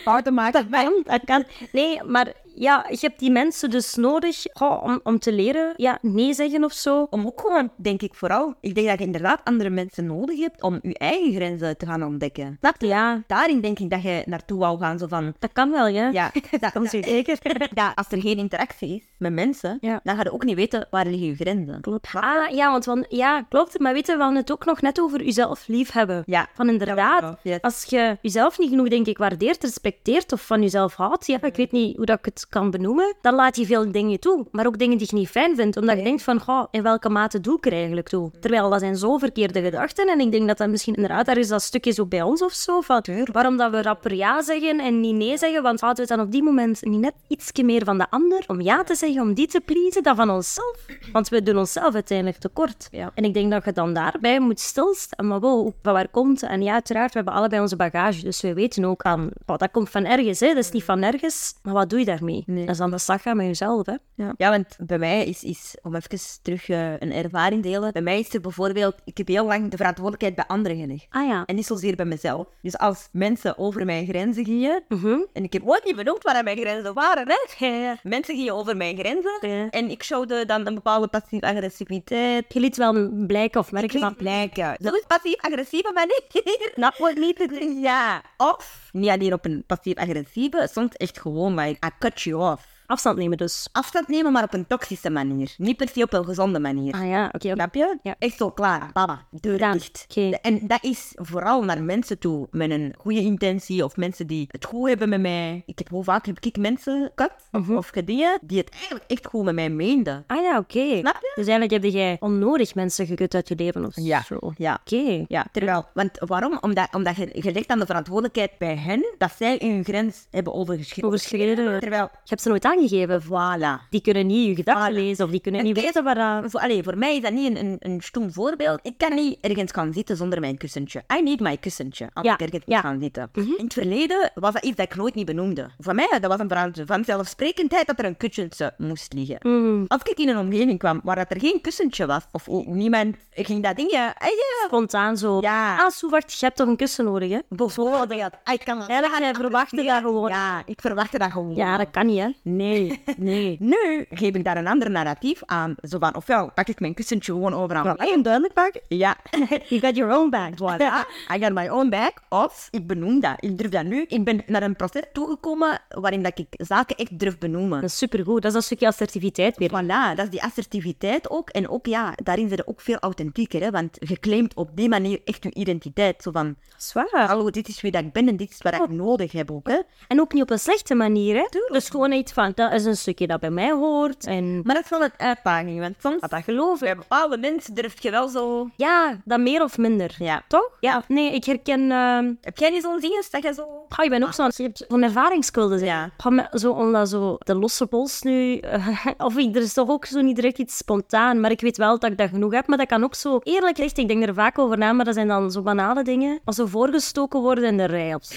Fouten 0.04 0.34
maken. 0.34 0.70
Dat 0.72 1.04
dat 1.06 1.22
kan. 1.26 1.44
Nee, 1.72 2.04
maar 2.04 2.34
ja, 2.60 2.86
je 2.90 2.98
hebt 3.00 3.20
die 3.20 3.32
mensen 3.32 3.70
dus 3.70 3.96
nodig 3.96 4.46
om, 4.82 5.00
om 5.04 5.20
te 5.20 5.32
leren 5.34 5.74
ja, 5.76 5.98
nee 6.02 6.34
zeggen 6.34 6.64
of 6.64 6.72
zo. 6.74 7.08
Om 7.10 7.26
ook 7.26 7.42
gewoon, 7.42 7.72
denk 7.76 8.02
ik 8.02 8.14
vooral, 8.14 8.54
ik 8.62 8.76
denk 8.76 8.88
dat 8.88 9.00
je 9.00 9.06
inderdaad 9.06 9.42
andere 9.44 9.70
mensen 9.70 10.06
nodig 10.06 10.40
hebt 10.40 10.62
om 10.62 10.80
je 10.82 10.98
eigen 10.98 11.34
grenzen 11.34 11.78
te 11.78 11.86
gaan 11.86 12.04
ontdekken. 12.04 12.58
Snap 12.60 12.76
je? 12.82 12.88
Ja, 12.88 13.24
Daarin 13.28 13.62
denk 13.62 13.80
ik 13.80 13.90
dat 13.90 14.02
je 14.02 14.24
naartoe 14.26 14.60
wou 14.60 14.80
gaan, 14.80 15.00
zo 15.00 15.08
van... 15.08 15.34
dat 15.40 15.52
kan 15.54 15.72
wel, 15.72 15.88
ja. 15.88 16.10
Ja, 16.10 16.32
dat, 16.60 16.72
kan 16.72 16.88
zeker. 17.02 17.38
dat 17.74 17.92
als 17.96 18.08
er 18.12 18.22
geen 18.22 18.38
interactie 18.38 18.96
is 18.96 19.04
met 19.18 19.34
mensen, 19.34 19.78
Ja. 19.82 20.00
dan 20.04 20.16
ga 20.16 20.24
je 20.24 20.34
ook 20.34 20.44
niet 20.44 20.56
weten 20.56 20.88
waar 20.90 21.06
liggen 21.06 21.28
je 21.28 21.36
grenzen. 21.36 21.82
Klopt. 21.82 22.08
Ah, 22.14 22.50
ja, 22.56 22.72
want 22.72 22.84
van, 22.84 23.06
ja, 23.10 23.42
klopt. 23.50 23.80
Maar 23.80 23.94
weet 23.94 24.08
je, 24.08 24.14
we 24.16 24.20
hadden 24.22 24.40
het 24.40 24.52
ook 24.52 24.66
nog 24.66 24.82
net 24.82 25.00
over 25.02 25.24
jezelf 25.24 25.68
liefhebben. 25.68 26.24
Ja. 26.26 26.48
Van 26.54 26.70
inderdaad, 26.70 27.38
Ja, 27.44 27.58
als 27.62 27.84
je 27.84 28.18
jezelf 28.22 28.60
niet 28.60 28.70
genoeg, 28.70 28.88
denk 28.88 29.08
ik, 29.08 29.18
waardeert, 29.18 29.64
respecteert 29.64 30.32
of 30.32 30.42
van 30.46 30.62
jezelf 30.62 30.96
houdt, 30.96 31.26
ja, 31.28 31.42
ik 31.42 31.56
weet 31.56 31.72
niet 31.72 31.96
hoe 31.98 32.06
dat 32.06 32.18
ik 32.20 32.26
het 32.26 32.48
kan 32.50 32.72
benoemen, 32.72 33.16
dan 33.22 33.34
laat 33.34 33.56
je 33.56 33.66
veel 33.66 33.92
dingen 33.92 34.20
toe. 34.20 34.46
Maar 34.52 34.66
ook 34.66 34.78
dingen 34.78 34.98
die 34.98 35.08
je 35.10 35.16
niet 35.16 35.30
fijn 35.30 35.56
vindt, 35.56 35.78
omdat 35.78 35.98
je 35.98 36.04
denkt 36.04 36.24
van, 36.24 36.40
goh, 36.40 36.68
in 36.72 36.84
welke 36.84 37.10
mate 37.10 37.40
doe 37.40 37.58
ik 37.58 37.66
er 37.66 37.74
eigenlijk 37.74 38.10
toe? 38.10 38.32
Terwijl 38.40 38.70
dat 38.70 38.80
zijn 38.80 38.96
zo 38.96 39.18
verkeerde 39.18 39.62
gedachten 39.62 40.08
en 40.08 40.20
ik 40.20 40.32
denk 40.32 40.48
dat 40.48 40.58
dat 40.58 40.70
misschien 40.70 40.96
inderdaad, 40.96 41.26
daar 41.26 41.38
is 41.38 41.48
dat 41.48 41.62
stukje 41.62 41.92
zo 41.92 42.06
bij 42.06 42.22
ons 42.22 42.42
of 42.42 42.54
zo, 42.54 42.82
van 42.82 43.04
waarom 43.32 43.58
dat 43.58 43.72
we 43.72 43.82
rapper 43.82 44.14
ja 44.14 44.42
zeggen 44.42 44.80
en 44.80 45.00
niet 45.00 45.16
nee 45.16 45.38
zeggen, 45.38 45.64
want 45.64 45.82
houden 45.82 46.06
we 46.06 46.10
het 46.10 46.20
dan 46.20 46.28
op 46.28 46.34
die 46.34 46.44
moment 46.44 46.86
niet 46.86 47.00
net 47.00 47.14
ietsje 47.28 47.64
meer 47.64 47.84
van 47.84 47.98
de 47.98 48.10
ander, 48.10 48.44
om 48.48 48.62
ja 48.62 48.84
te 48.84 48.96
zeggen, 48.96 49.22
om 49.22 49.34
die 49.34 49.48
te 49.48 49.62
pleasen, 49.62 50.04
dan 50.04 50.16
van 50.16 50.30
onszelf. 50.30 50.86
Want 51.12 51.30
we 51.30 51.44
doen 51.44 51.58
onszelf 51.58 51.94
uiteindelijk 51.94 52.38
tekort. 52.38 52.88
Ja. 52.92 53.12
En 53.14 53.24
ik 53.24 53.34
denk 53.34 53.52
dat 53.52 53.66
je 53.66 53.72
dan 53.72 53.94
daarbij 53.94 54.40
moet 54.40 54.60
stilstaan. 54.60 55.28
Maar 55.28 55.40
wow, 55.40 55.72
van 55.82 55.94
waar 55.94 56.08
komt 56.08 56.42
het? 56.42 56.50
En 56.50 56.62
ja, 56.62 56.74
uiteraard, 56.74 57.12
we 57.12 57.16
hebben 57.16 57.34
allebei 57.34 57.62
onze 57.62 57.76
bagage. 57.76 58.22
Dus 58.22 58.42
we 58.42 58.54
weten 58.54 58.86
ook 58.86 59.04
aan, 59.04 59.30
oh, 59.46 59.58
dat 59.58 59.72
komt 59.72 59.90
van 59.90 60.06
ergens. 60.06 60.40
Hè? 60.40 60.48
Dat 60.48 60.58
is 60.58 60.72
niet 60.72 60.84
van 60.84 61.00
nergens. 61.00 61.54
Maar 61.64 61.74
wat 61.74 61.90
doe 61.90 62.00
je 62.00 62.06
daarmee? 62.06 62.39
Nee. 62.46 62.66
Dat 62.66 62.76
is 62.76 62.82
aan 62.82 62.92
de 62.92 62.98
slag 62.98 63.22
gaan 63.22 63.38
met 63.38 63.46
jezelf. 63.46 63.86
Hè? 63.86 63.96
Ja. 64.16 64.34
ja, 64.38 64.50
want 64.50 64.76
bij 64.80 64.98
mij 64.98 65.26
is, 65.26 65.44
is 65.44 65.76
om 65.82 65.96
even 65.96 66.20
terug 66.42 66.70
eh, 66.70 66.92
een 66.92 67.12
ervaring 67.14 67.64
te 67.64 67.70
delen. 67.70 67.92
Bij 67.94 68.02
mij 68.02 68.20
is 68.20 68.34
er 68.34 68.42
bijvoorbeeld, 68.42 68.96
ik 69.06 69.18
heb 69.18 69.28
heel 69.28 69.46
lang 69.46 69.72
de 69.72 69.78
verantwoordelijkheid 69.78 70.36
bij 70.36 70.46
anderen 70.48 70.78
gelegd. 70.80 71.06
Ah 71.10 71.28
ja. 71.28 71.44
En 71.46 71.56
niet 71.56 71.66
zozeer 71.66 71.96
bij 71.96 72.06
mezelf. 72.06 72.48
Dus 72.62 72.78
als 72.78 73.08
mensen 73.12 73.58
over 73.58 73.86
mijn 73.86 74.06
grenzen 74.06 74.46
gingen, 74.46 74.84
Mhm. 74.88 75.18
en 75.34 75.44
ik 75.44 75.54
heb 75.54 75.62
ooit 75.66 75.86
niet 75.86 75.96
benoemd 75.96 76.24
waar 76.24 76.44
mijn 76.44 76.58
grenzen 76.58 76.94
waren, 76.94 77.26
hè? 77.28 77.66
Ja. 77.66 77.98
Mensen 78.04 78.36
gingen 78.36 78.54
over 78.54 78.78
mijn 78.78 78.98
grenzen. 78.98 79.38
Ja. 79.50 79.70
En 79.70 79.90
ik 79.90 80.04
showde 80.04 80.46
dan 80.46 80.68
een 80.68 80.74
bepaalde 80.76 81.08
passief-agressiviteit. 81.08 82.46
Je 82.54 82.60
liet 82.60 82.78
wel 82.78 83.10
blijken 83.28 83.60
of 83.60 83.72
merken 83.72 84.00
van... 84.00 84.16
blijken. 84.16 84.76
Zo 84.82 84.90
is 84.90 85.04
passief-agressieve 85.08 85.92
manier. 85.94 86.72
Dat 86.76 86.98
wordt 86.98 87.18
niet 87.20 87.36
te 87.40 87.78
Ja. 87.82 88.22
Of, 88.38 88.89
niet 88.92 89.10
alleen 89.10 89.34
op 89.34 89.46
een 89.46 89.64
passief-agressieve, 89.68 90.68
soms 90.72 90.96
echt 90.96 91.20
gewoon, 91.20 91.60
like, 91.60 91.88
I 91.88 91.90
cut 92.00 92.22
you 92.22 92.52
off. 92.52 92.79
Afstand 92.90 93.18
nemen 93.18 93.38
dus. 93.38 93.70
Afstand 93.72 94.08
nemen, 94.08 94.32
maar 94.32 94.44
op 94.44 94.54
een 94.54 94.68
toxische 94.68 95.10
manier. 95.10 95.54
Niet 95.58 95.78
per 95.78 95.88
se 95.90 96.02
op 96.04 96.14
een 96.14 96.26
gezonde 96.26 96.60
manier. 96.60 96.94
Ah 96.94 97.08
ja, 97.08 97.30
oké. 97.32 97.54
Snap 97.54 97.76
je? 97.76 97.98
Ja. 98.04 98.16
Echt 98.20 98.38
zo 98.38 98.52
klaar. 98.52 98.90
Baba, 98.94 99.26
deur 99.32 99.72
dicht. 99.72 100.06
Oké. 100.10 100.30
En 100.42 100.68
dat 100.68 100.84
is 100.84 101.12
vooral 101.16 101.64
naar 101.64 101.84
mensen 101.84 102.20
toe 102.20 102.48
met 102.52 102.70
een 102.72 102.94
goede 102.98 103.20
intentie 103.20 103.84
of 103.84 103.96
mensen 103.98 104.28
die 104.28 104.48
het 104.52 104.66
goed 104.66 104.88
hebben 104.88 105.10
met 105.10 105.22
mij. 105.22 105.64
Ik 105.66 105.78
heb 105.78 105.90
hoe 105.90 106.04
vaak 106.04 106.26
heb 106.26 106.38
ik 106.40 106.58
mensen 106.58 107.04
gekut 107.16 107.32
Mhm. 107.52 107.76
of 107.78 107.88
gedingen 107.88 108.40
die 108.42 108.58
het 108.58 108.70
eigenlijk 108.70 109.04
echt 109.08 109.26
goed 109.26 109.44
met 109.44 109.56
mij 109.56 109.70
meenden. 109.70 110.24
Ah 110.28 110.42
ja, 110.42 110.58
oké. 110.58 110.98
Snap 111.00 111.18
je? 111.22 111.32
Dus 111.36 111.48
eigenlijk 111.48 111.72
heb 111.84 111.92
jij 111.92 112.18
onnodig 112.20 112.76
mensen 112.76 113.06
gekut 113.08 113.36
uit 113.36 113.48
je 113.48 113.56
leven 113.56 113.86
of 113.86 113.92
Ja. 113.96 114.22
zo. 114.24 114.36
Oké. 114.36 114.56
Ja. 114.58 114.82
Ja, 115.28 115.46
terwijl, 115.52 115.86
want 115.94 116.12
waarom? 116.20 116.58
Omdat, 116.62 116.88
omdat 116.96 117.16
je, 117.16 117.30
je 117.34 117.52
legt 117.52 117.68
dan 117.68 117.80
de 117.80 117.86
verantwoordelijkheid 117.86 118.58
bij 118.58 118.76
hen 118.78 119.16
dat 119.18 119.32
zij 119.38 119.58
hun 119.60 119.84
grens 119.84 120.28
hebben 120.32 120.54
overgeschreden. 120.54 121.06
Overschreden. 121.10 121.80
Terwijl, 121.80 122.04
Je 122.14 122.20
hebt 122.30 122.42
ze 122.42 122.50
nooit 122.50 122.66
aangegeven. 122.66 122.79
Voilà. 122.88 123.90
Die 123.90 124.02
kunnen 124.02 124.28
niet 124.28 124.48
je 124.48 124.56
gedachten 124.56 124.92
Voilà. 124.92 124.96
lezen 124.96 125.26
of 125.26 125.32
die 125.32 125.40
kunnen 125.40 125.62
En 125.62 125.68
niet 125.68 125.82
weten 125.82 126.04
waar. 126.04 126.50
Voor, 126.50 126.60
allee, 126.60 126.84
voor 126.84 126.98
mij 126.98 127.16
is 127.16 127.22
dat 127.22 127.34
niet 127.34 127.50
een, 127.58 127.66
een, 127.66 127.76
een 127.80 128.02
stoem 128.02 128.32
voorbeeld. 128.34 128.80
Ik 128.84 128.94
kan 128.98 129.16
niet 129.16 129.38
ergens 129.42 129.72
gaan 129.72 129.94
zitten 129.94 130.18
zonder 130.18 130.40
mijn 130.40 130.58
kussentje. 130.58 131.04
I 131.18 131.22
need 131.22 131.40
my 131.40 131.58
kussentje 131.58 132.10
als 132.14 132.26
Ja, 132.26 132.34
ik 132.34 132.40
ergens 132.40 132.64
ja. 132.66 132.76
moet 132.76 132.86
gaan 132.86 133.00
zitten. 133.02 133.30
In 133.34 133.64
het 133.64 133.74
verleden 133.74 134.32
was 134.34 134.54
dat 134.54 134.64
iets 134.64 134.76
dat 134.76 134.86
ik 134.86 134.96
nooit 134.96 135.16
niet 135.16 135.26
benoemde. 135.26 135.70
Voor 135.80 135.96
mij 135.96 136.08
dat 136.22 136.26
was 136.32 136.40
een 136.40 136.48
verhaal 136.48 136.72
van 136.86 137.04
zelfsprekendheid 137.06 137.88
dat 137.88 138.00
er 138.00 138.06
een 138.06 138.18
kussentje 138.18 138.74
moest 138.78 139.14
liggen. 139.14 139.38
Mm. 139.42 139.86
Als 139.88 140.02
ik 140.04 140.18
in 140.18 140.30
een 140.30 140.38
omgeving 140.38 140.80
kwam 140.80 141.02
waar 141.04 141.16
dat 141.16 141.32
er 141.32 141.40
geen 141.40 141.62
kussentje 141.62 142.06
was, 142.06 142.24
of 142.32 142.48
niemand 142.66 143.16
ging 143.32 143.64
dat 143.64 143.76
dingetje... 143.76 144.14
Ah, 144.18 144.28
ja, 144.28 144.66
Spontaan 144.68 145.18
zo. 145.18 145.38
Ja. 145.42 145.78
Ah, 145.78 146.10
wacht, 146.10 146.40
je 146.40 146.46
hebt 146.46 146.58
toch 146.58 146.68
een 146.68 146.76
kussen 146.76 147.06
nodig, 147.06 147.30
hè? 147.32 147.40
bijvoorbeeld. 147.50 148.14
Ja, 148.14 148.32
ik 148.52 148.62
kan 148.66 148.80
dat 148.80 148.88
Ja, 148.88 149.02
dan 149.02 149.10
ga 149.10 149.28
je 149.28 149.34
verwachten 149.34 149.86
dat 149.86 150.02
gewoon. 150.02 150.30
Ja, 150.30 150.62
ik 150.66 150.82
verwachtte 150.82 151.18
dat 151.18 151.32
gewoon. 151.32 151.56
Ja, 151.56 151.78
dat 151.78 151.90
kan 151.92 152.06
niet, 152.06 152.20
hè? 152.20 152.30
Nee, 152.44 152.69
nee. 153.18 153.58
Nu 153.60 154.06
geef 154.10 154.36
ik 154.36 154.44
daar 154.44 154.58
een 154.58 154.68
ander 154.68 154.92
narratief 154.92 155.42
aan. 155.46 155.76
Zo 155.82 155.98
van, 156.00 156.16
ofwel 156.16 156.52
pak 156.54 156.68
ik 156.68 156.80
mijn 156.80 156.94
kussentje 156.94 157.32
gewoon 157.32 157.54
overal. 157.54 157.96
Kan 157.96 158.06
je 158.06 158.12
hem 158.12 158.22
duidelijk 158.22 158.54
maken? 158.54 158.82
Ja. 158.88 159.18
You 159.70 159.82
got 159.82 159.96
your 159.96 160.18
own 160.18 160.30
bag. 160.30 160.78
Ja, 160.78 161.06
I 161.36 161.40
got 161.40 161.54
my 161.54 161.68
own 161.68 161.90
bag. 161.90 162.12
Of 162.30 162.68
ik 162.72 162.88
benoem 162.88 163.20
dat. 163.20 163.34
Ik 163.40 163.58
durf 163.58 163.70
dat 163.70 163.84
nu. 163.84 164.06
Ik 164.08 164.24
ben 164.24 164.44
naar 164.46 164.64
een 164.64 164.76
proces 164.76 165.04
toegekomen 165.14 165.82
waarin 165.90 166.24
dat 166.24 166.40
ik 166.40 166.48
zaken 166.50 166.96
echt 166.96 167.20
durf 167.20 167.38
benoemen. 167.38 167.82
Dat 167.82 167.90
is 167.90 167.98
supergoed. 167.98 168.42
Dat 168.42 168.46
is 168.46 168.54
dat 168.54 168.64
stukje 168.64 168.88
assertiviteit 168.88 169.58
weer. 169.58 169.70
Voilà, 169.70 170.16
dat 170.16 170.26
is 170.26 170.30
die 170.30 170.44
assertiviteit 170.44 171.30
ook. 171.30 171.50
En 171.50 171.70
ook, 171.70 171.86
ja, 171.86 172.14
daarin 172.24 172.50
ze 172.50 172.64
ook 172.66 172.82
veel 172.82 172.98
authentieker. 172.98 173.62
Hè? 173.62 173.72
Want 173.72 173.98
je 174.00 174.20
claimt 174.20 174.54
op 174.54 174.70
die 174.74 174.90
manier 174.90 175.20
echt 175.26 175.44
je 175.44 175.54
identiteit. 175.54 176.24
Zo 176.24 176.32
van, 176.32 176.56
Zwaar. 176.78 177.28
hallo, 177.28 177.50
dit 177.50 177.68
is 177.68 177.82
wie 177.82 177.92
dat 177.92 178.04
ik 178.04 178.12
ben 178.12 178.28
en 178.28 178.38
dit 178.38 178.50
is 178.50 178.58
wat 178.58 178.74
ik 178.74 178.90
nodig 178.90 179.32
heb 179.32 179.52
ook. 179.52 179.68
Hè? 179.68 179.80
En 180.08 180.20
ook 180.20 180.34
niet 180.34 180.44
op 180.44 180.50
een 180.50 180.60
slechte 180.60 180.96
manier, 180.96 181.36
hè? 181.36 181.46
Dus 181.72 181.90
gewoon 181.90 182.12
iets 182.12 182.32
van, 182.32 182.52
dat 182.60 182.74
is 182.74 182.86
een 182.86 182.98
stukje 182.98 183.28
dat 183.28 183.40
bij 183.40 183.50
mij 183.50 183.72
hoort. 183.72 184.26
En 184.26 184.62
Maar 184.64 184.76
dat 184.76 184.84
is 184.84 184.90
wel 184.90 185.04
een 185.04 185.12
uitdaging. 185.18 185.80
Want 185.80 185.96
soms, 186.02 186.22
dat 186.22 186.44
geloof 186.44 186.80
bij 186.80 186.90
ik. 186.92 186.98
bepaalde 186.98 187.38
mensen 187.38 187.74
durf 187.74 188.02
je 188.02 188.12
wel 188.12 188.28
zo... 188.28 188.70
Ja, 188.76 189.18
dat 189.26 189.40
meer 189.40 189.64
of 189.64 189.78
minder. 189.78 190.16
Ja. 190.18 190.44
Toch? 190.48 190.70
Ja. 190.80 191.04
Nee, 191.08 191.34
ik 191.34 191.44
herken... 191.46 191.92
ehm 191.92 192.34
Heb 192.42 192.58
jij 192.58 192.70
niet 192.70 192.82
zo'n 192.84 193.00
zin 193.00 193.24
dat 193.32 193.44
je 193.44 193.54
zo... 193.54 193.86
Goh, 193.90 194.04
je 194.04 194.10
bent 194.10 194.24
ook 194.24 194.34
zo'n, 194.34 194.52
je 194.56 194.64
hebt 194.64 194.86
zo'n 194.88 195.04
ervaringskunde. 195.04 195.78
zeg. 195.78 195.88
Ja. 195.88 196.10
Zo, 196.54 196.72
omdat 196.72 197.10
zo 197.10 197.36
de 197.40 197.56
losse 197.56 197.86
pols 197.88 198.22
nu... 198.22 198.58
eh, 198.58 198.88
of 199.18 199.38
ik- 199.38 199.56
er 199.56 199.62
is 199.62 199.74
toch 199.74 199.90
ook 199.90 200.06
zo 200.06 200.22
niet 200.22 200.36
direct 200.36 200.58
iets 200.58 200.78
spontaan. 200.78 201.40
Maar 201.40 201.52
ik 201.52 201.62
weet 201.62 201.78
wel 201.78 202.00
dat 202.00 202.12
ik 202.12 202.18
dat 202.18 202.30
genoeg 202.30 202.54
heb. 202.54 202.68
Maar 202.68 202.78
dat 202.78 202.88
kan 202.88 203.04
ook 203.04 203.16
zo... 203.16 203.40
Eerlijk 203.44 203.76
gezegd, 203.76 203.98
ik 203.98 204.08
denk 204.08 204.28
er 204.28 204.34
vaak 204.34 204.60
over 204.60 204.78
na. 204.78 204.92
Maar 204.92 205.06
dat 205.06 205.14
zijn 205.14 205.28
dan 205.28 205.52
zo 205.52 205.62
banale 205.62 206.04
dingen. 206.04 206.40
Als 206.46 206.56
zo 206.56 206.66
voorgestoken 206.66 207.40
worden 207.40 207.64
in 207.64 207.78
de 207.78 207.86
rij 207.86 208.16
of 208.16 208.24
zo. 208.24 208.36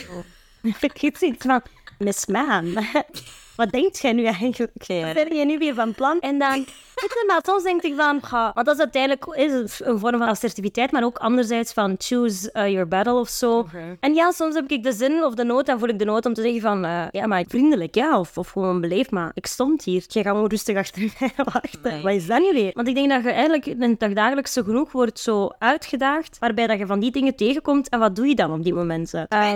ik 1.00 1.16
zoiets 1.18 1.46
van... 1.46 1.60
Miss 1.98 2.26
Man. 2.26 2.74
Wat 3.56 3.70
denkt 3.70 3.98
jij 3.98 4.12
nu 4.12 4.24
eigenlijk? 4.24 4.70
Wat 4.86 5.14
ben 5.14 5.36
je 5.36 5.44
nu 5.44 5.58
weer 5.58 5.74
van 5.74 5.94
plan? 5.94 6.20
En 6.20 6.38
dan... 6.38 6.64
Weet 6.94 7.24
maar 7.26 7.40
soms 7.44 7.62
denk 7.62 7.82
ik 7.82 7.94
van... 7.96 8.22
ga- 8.24 8.50
Want 8.54 8.66
dat 8.66 8.74
is 8.74 8.80
uiteindelijk 8.80 9.24
is 9.26 9.80
een 9.80 9.98
vorm 9.98 10.18
van 10.18 10.28
assertiviteit. 10.28 10.90
Maar 10.92 11.04
ook 11.04 11.18
anderzijds 11.18 11.72
van 11.72 11.94
choose 11.98 12.50
uh, 12.52 12.68
your 12.70 12.88
battle 12.88 13.14
of 13.14 13.28
zo. 13.28 13.66
En 14.00 14.14
ja, 14.14 14.30
soms 14.30 14.54
heb 14.54 14.70
ik 14.70 14.82
de 14.82 14.92
zin 14.92 15.24
of 15.24 15.34
de 15.34 15.44
nood. 15.44 15.66
Dan 15.66 15.78
voel 15.78 15.88
ik 15.88 15.98
de 15.98 16.04
nood 16.04 16.26
om 16.26 16.34
te 16.34 16.42
zeggen 16.42 16.60
van... 16.60 16.84
eh, 16.84 17.04
ja, 17.10 17.26
maar 17.26 17.44
vriendelijk, 17.48 17.94
ja. 17.94 18.18
Of, 18.18 18.38
of 18.38 18.48
gewoon 18.50 18.80
beleefd. 18.80 19.10
Maar 19.10 19.30
ik 19.34 19.46
stond 19.46 19.84
hier. 19.84 20.04
Je 20.08 20.22
gaat 20.22 20.32
gewoon 20.32 20.48
rustig 20.50 20.76
achter 20.76 21.02
mij 21.20 21.30
wachten. 21.36 21.80
Nee. 21.82 22.02
Wat 22.02 22.12
is 22.12 22.26
dat 22.26 22.38
nu 22.40 22.52
weer? 22.52 22.70
Want 22.74 22.88
ik 22.88 22.94
denk 22.94 23.08
dat 23.10 23.22
je 23.22 23.30
eigenlijk 23.30 23.66
in 23.66 23.82
het 23.82 24.00
dagdagelijks 24.00 24.52
zo 24.52 24.62
genoeg 24.62 24.92
wordt 24.92 25.18
zo 25.18 25.50
uitgedaagd. 25.58 26.38
Waarbij 26.38 26.66
dat 26.66 26.78
je 26.78 26.86
van 26.86 27.00
die 27.00 27.10
dingen 27.10 27.36
tegenkomt. 27.36 27.88
En 27.88 27.98
wat 27.98 28.16
doe 28.16 28.26
je 28.26 28.34
dan 28.34 28.52
op 28.52 28.62
die 28.64 28.74
momenten? 28.74 29.28
Eh, 29.28 29.54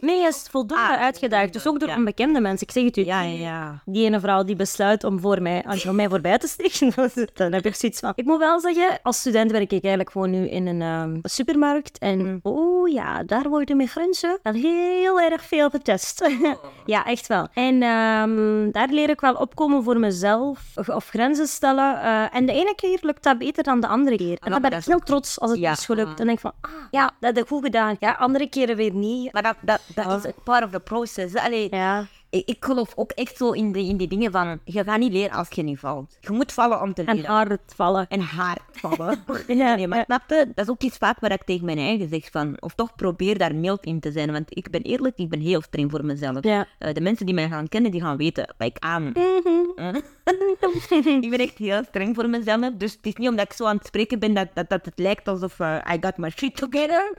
Nee, 0.00 0.18
hij 0.18 0.28
is 0.28 0.46
voldoende 0.50 0.82
Ah, 0.82 1.00
uitgedaagd. 1.00 1.52
Dus 1.52 1.66
ook 1.66 1.80
door 1.80 1.88
ja. 1.88 1.96
onbekende 1.96 2.40
mensen. 2.40 2.66
Ik 2.66 2.72
zeg 2.72 2.84
het 2.84 2.96
u. 2.96 3.04
Ja, 3.04 3.20
ja. 3.22 3.82
Die 3.84 4.06
ene 4.06 4.20
vrouw 4.20 4.44
die 4.44 4.56
besluit 4.56 5.04
om 5.04 5.20
voor 5.20 5.42
mij, 5.42 5.64
als 5.66 5.86
om 5.86 5.94
mij 5.94 6.08
voorbij 6.08 6.38
te 6.38 6.46
steken, 6.46 6.92
dan 7.34 7.52
heb 7.52 7.66
ik 7.66 7.74
zoiets 7.74 8.00
van... 8.00 8.12
Ik 8.14 8.24
moet 8.24 8.38
wel 8.38 8.60
zeggen, 8.60 8.98
als 9.02 9.18
student 9.18 9.50
werk 9.50 9.72
ik 9.72 9.82
eigenlijk 9.82 10.10
gewoon 10.10 10.30
nu 10.30 10.48
in 10.48 10.66
een 10.66 10.82
ehm, 10.82 11.18
supermarkt. 11.22 11.98
En 11.98 12.40
oh 12.42 12.88
ja, 12.88 13.22
daar 13.22 13.48
worden 13.48 13.76
met 13.76 13.90
grenzen 13.90 14.38
al 14.42 14.52
heel 14.52 15.20
erg 15.20 15.44
veel 15.44 15.70
getest. 15.70 16.28
ja, 16.86 17.04
echt 17.04 17.26
wel. 17.26 17.48
En 17.54 17.82
ehm, 17.82 18.70
daar 18.70 18.88
leer 18.88 19.10
ik 19.10 19.20
wel 19.20 19.34
opkomen 19.34 19.82
voor 19.82 19.98
mezelf. 19.98 20.60
Of, 20.74 21.08
grenzen 21.08 21.46
stellen. 21.46 22.00
Eh, 22.02 22.36
en 22.36 22.46
de 22.46 22.52
ene 22.52 22.74
keer 22.74 22.98
lukt 23.02 23.22
dat 23.22 23.38
beter 23.38 23.62
dan 23.62 23.80
de 23.80 23.86
andere 23.86 24.16
keer. 24.16 24.38
En 24.40 24.50
dan 24.50 24.62
ben 24.62 24.72
ik 24.72 24.84
heel 24.84 24.98
trots 24.98 25.40
als 25.40 25.50
het 25.50 25.60
is 25.60 25.84
gelukt. 25.84 26.16
Dan 26.16 26.26
denk 26.26 26.38
ik 26.38 26.40
van, 26.40 26.52
ah, 26.60 26.70
ja, 26.90 27.04
dat 27.20 27.34
heb 27.34 27.44
ik 27.44 27.48
goed 27.48 27.64
gedaan. 27.64 27.96
Ja, 27.98 28.12
andere 28.12 28.48
keren 28.48 28.76
weer 28.76 28.94
niet. 28.94 29.32
Maar 29.32 29.42
dat, 29.42 29.56
dat, 29.64 29.80
dat 29.94 30.24
is 30.24 30.32
part 30.44 30.64
of 30.64 30.70
the 30.70 30.80
process. 30.80 31.34
Allee, 31.34 31.68
Ja. 31.70 32.06
ik, 32.30 32.48
ik 32.48 32.64
geloof 32.64 32.92
ook 32.96 33.10
echt 33.10 33.36
zo 33.36 33.50
in, 33.50 33.72
de, 33.72 33.78
in 33.84 33.96
die 33.96 34.08
dingen 34.08 34.32
van... 34.32 34.60
Je 34.64 34.84
gaat 34.84 34.98
niet 34.98 35.12
leren 35.12 35.36
als 35.36 35.48
je 35.50 35.62
niet 35.62 35.78
valt. 35.78 36.16
Je 36.20 36.30
moet 36.32 36.52
vallen 36.52 36.80
om 36.82 36.94
te 36.94 37.02
En 37.04 37.14
leren. 37.14 37.30
hard 37.30 37.60
vallen. 37.76 38.06
En 38.08 38.20
hard 38.20 38.60
vallen. 38.72 39.24
Ja, 39.46 39.74
nee, 39.74 39.88
maar 39.88 40.04
snap 40.04 40.22
je? 40.28 40.52
Dat 40.54 40.64
is 40.64 40.70
ook 40.70 40.82
iets 40.82 40.96
vaak 40.96 41.20
waar 41.20 41.32
ik 41.32 41.42
tegen 41.42 41.64
mijn 41.64 41.78
eigen 41.78 42.08
zeg 42.08 42.28
van... 42.30 42.56
Of 42.60 42.74
toch 42.74 42.94
probeer 42.94 43.38
daar 43.38 43.54
mild 43.54 43.84
in 43.84 44.00
te 44.00 44.12
zijn. 44.12 44.32
Want 44.32 44.56
ik 44.56 44.70
ben 44.70 44.82
eerlijk, 44.82 45.18
ik 45.18 45.28
ben 45.28 45.40
heel 45.40 45.62
streng 45.62 45.90
voor 45.90 46.04
mezelf. 46.04 46.44
Ja. 46.44 46.66
Eh, 46.78 46.94
de 46.94 47.00
mensen 47.00 47.26
die 47.26 47.34
mij 47.34 47.48
gaan 47.48 47.68
kennen, 47.68 47.90
die 47.90 48.00
gaan 48.00 48.16
weten 48.16 48.54
ik 48.58 48.76
aan... 48.78 49.02
Mhm. 49.02 49.88
Hm? 49.90 50.00
Ik 50.24 51.30
ben 51.30 51.38
echt 51.38 51.58
heel 51.58 51.84
streng 51.84 52.14
voor 52.14 52.28
mezelf. 52.28 52.70
Dus 52.74 52.92
het 52.92 53.06
is 53.06 53.14
niet 53.14 53.28
omdat 53.28 53.44
ik 53.44 53.52
zo 53.52 53.64
aan 53.64 53.76
het 53.76 53.86
spreken 53.86 54.18
ben 54.18 54.34
dat, 54.34 54.48
dat, 54.54 54.68
dat 54.68 54.84
het 54.84 54.98
lijkt 54.98 55.28
alsof 55.28 55.58
uh, 55.58 55.78
I 55.92 55.96
got 56.00 56.16
my 56.16 56.30
shit 56.30 56.56
together. 56.56 57.12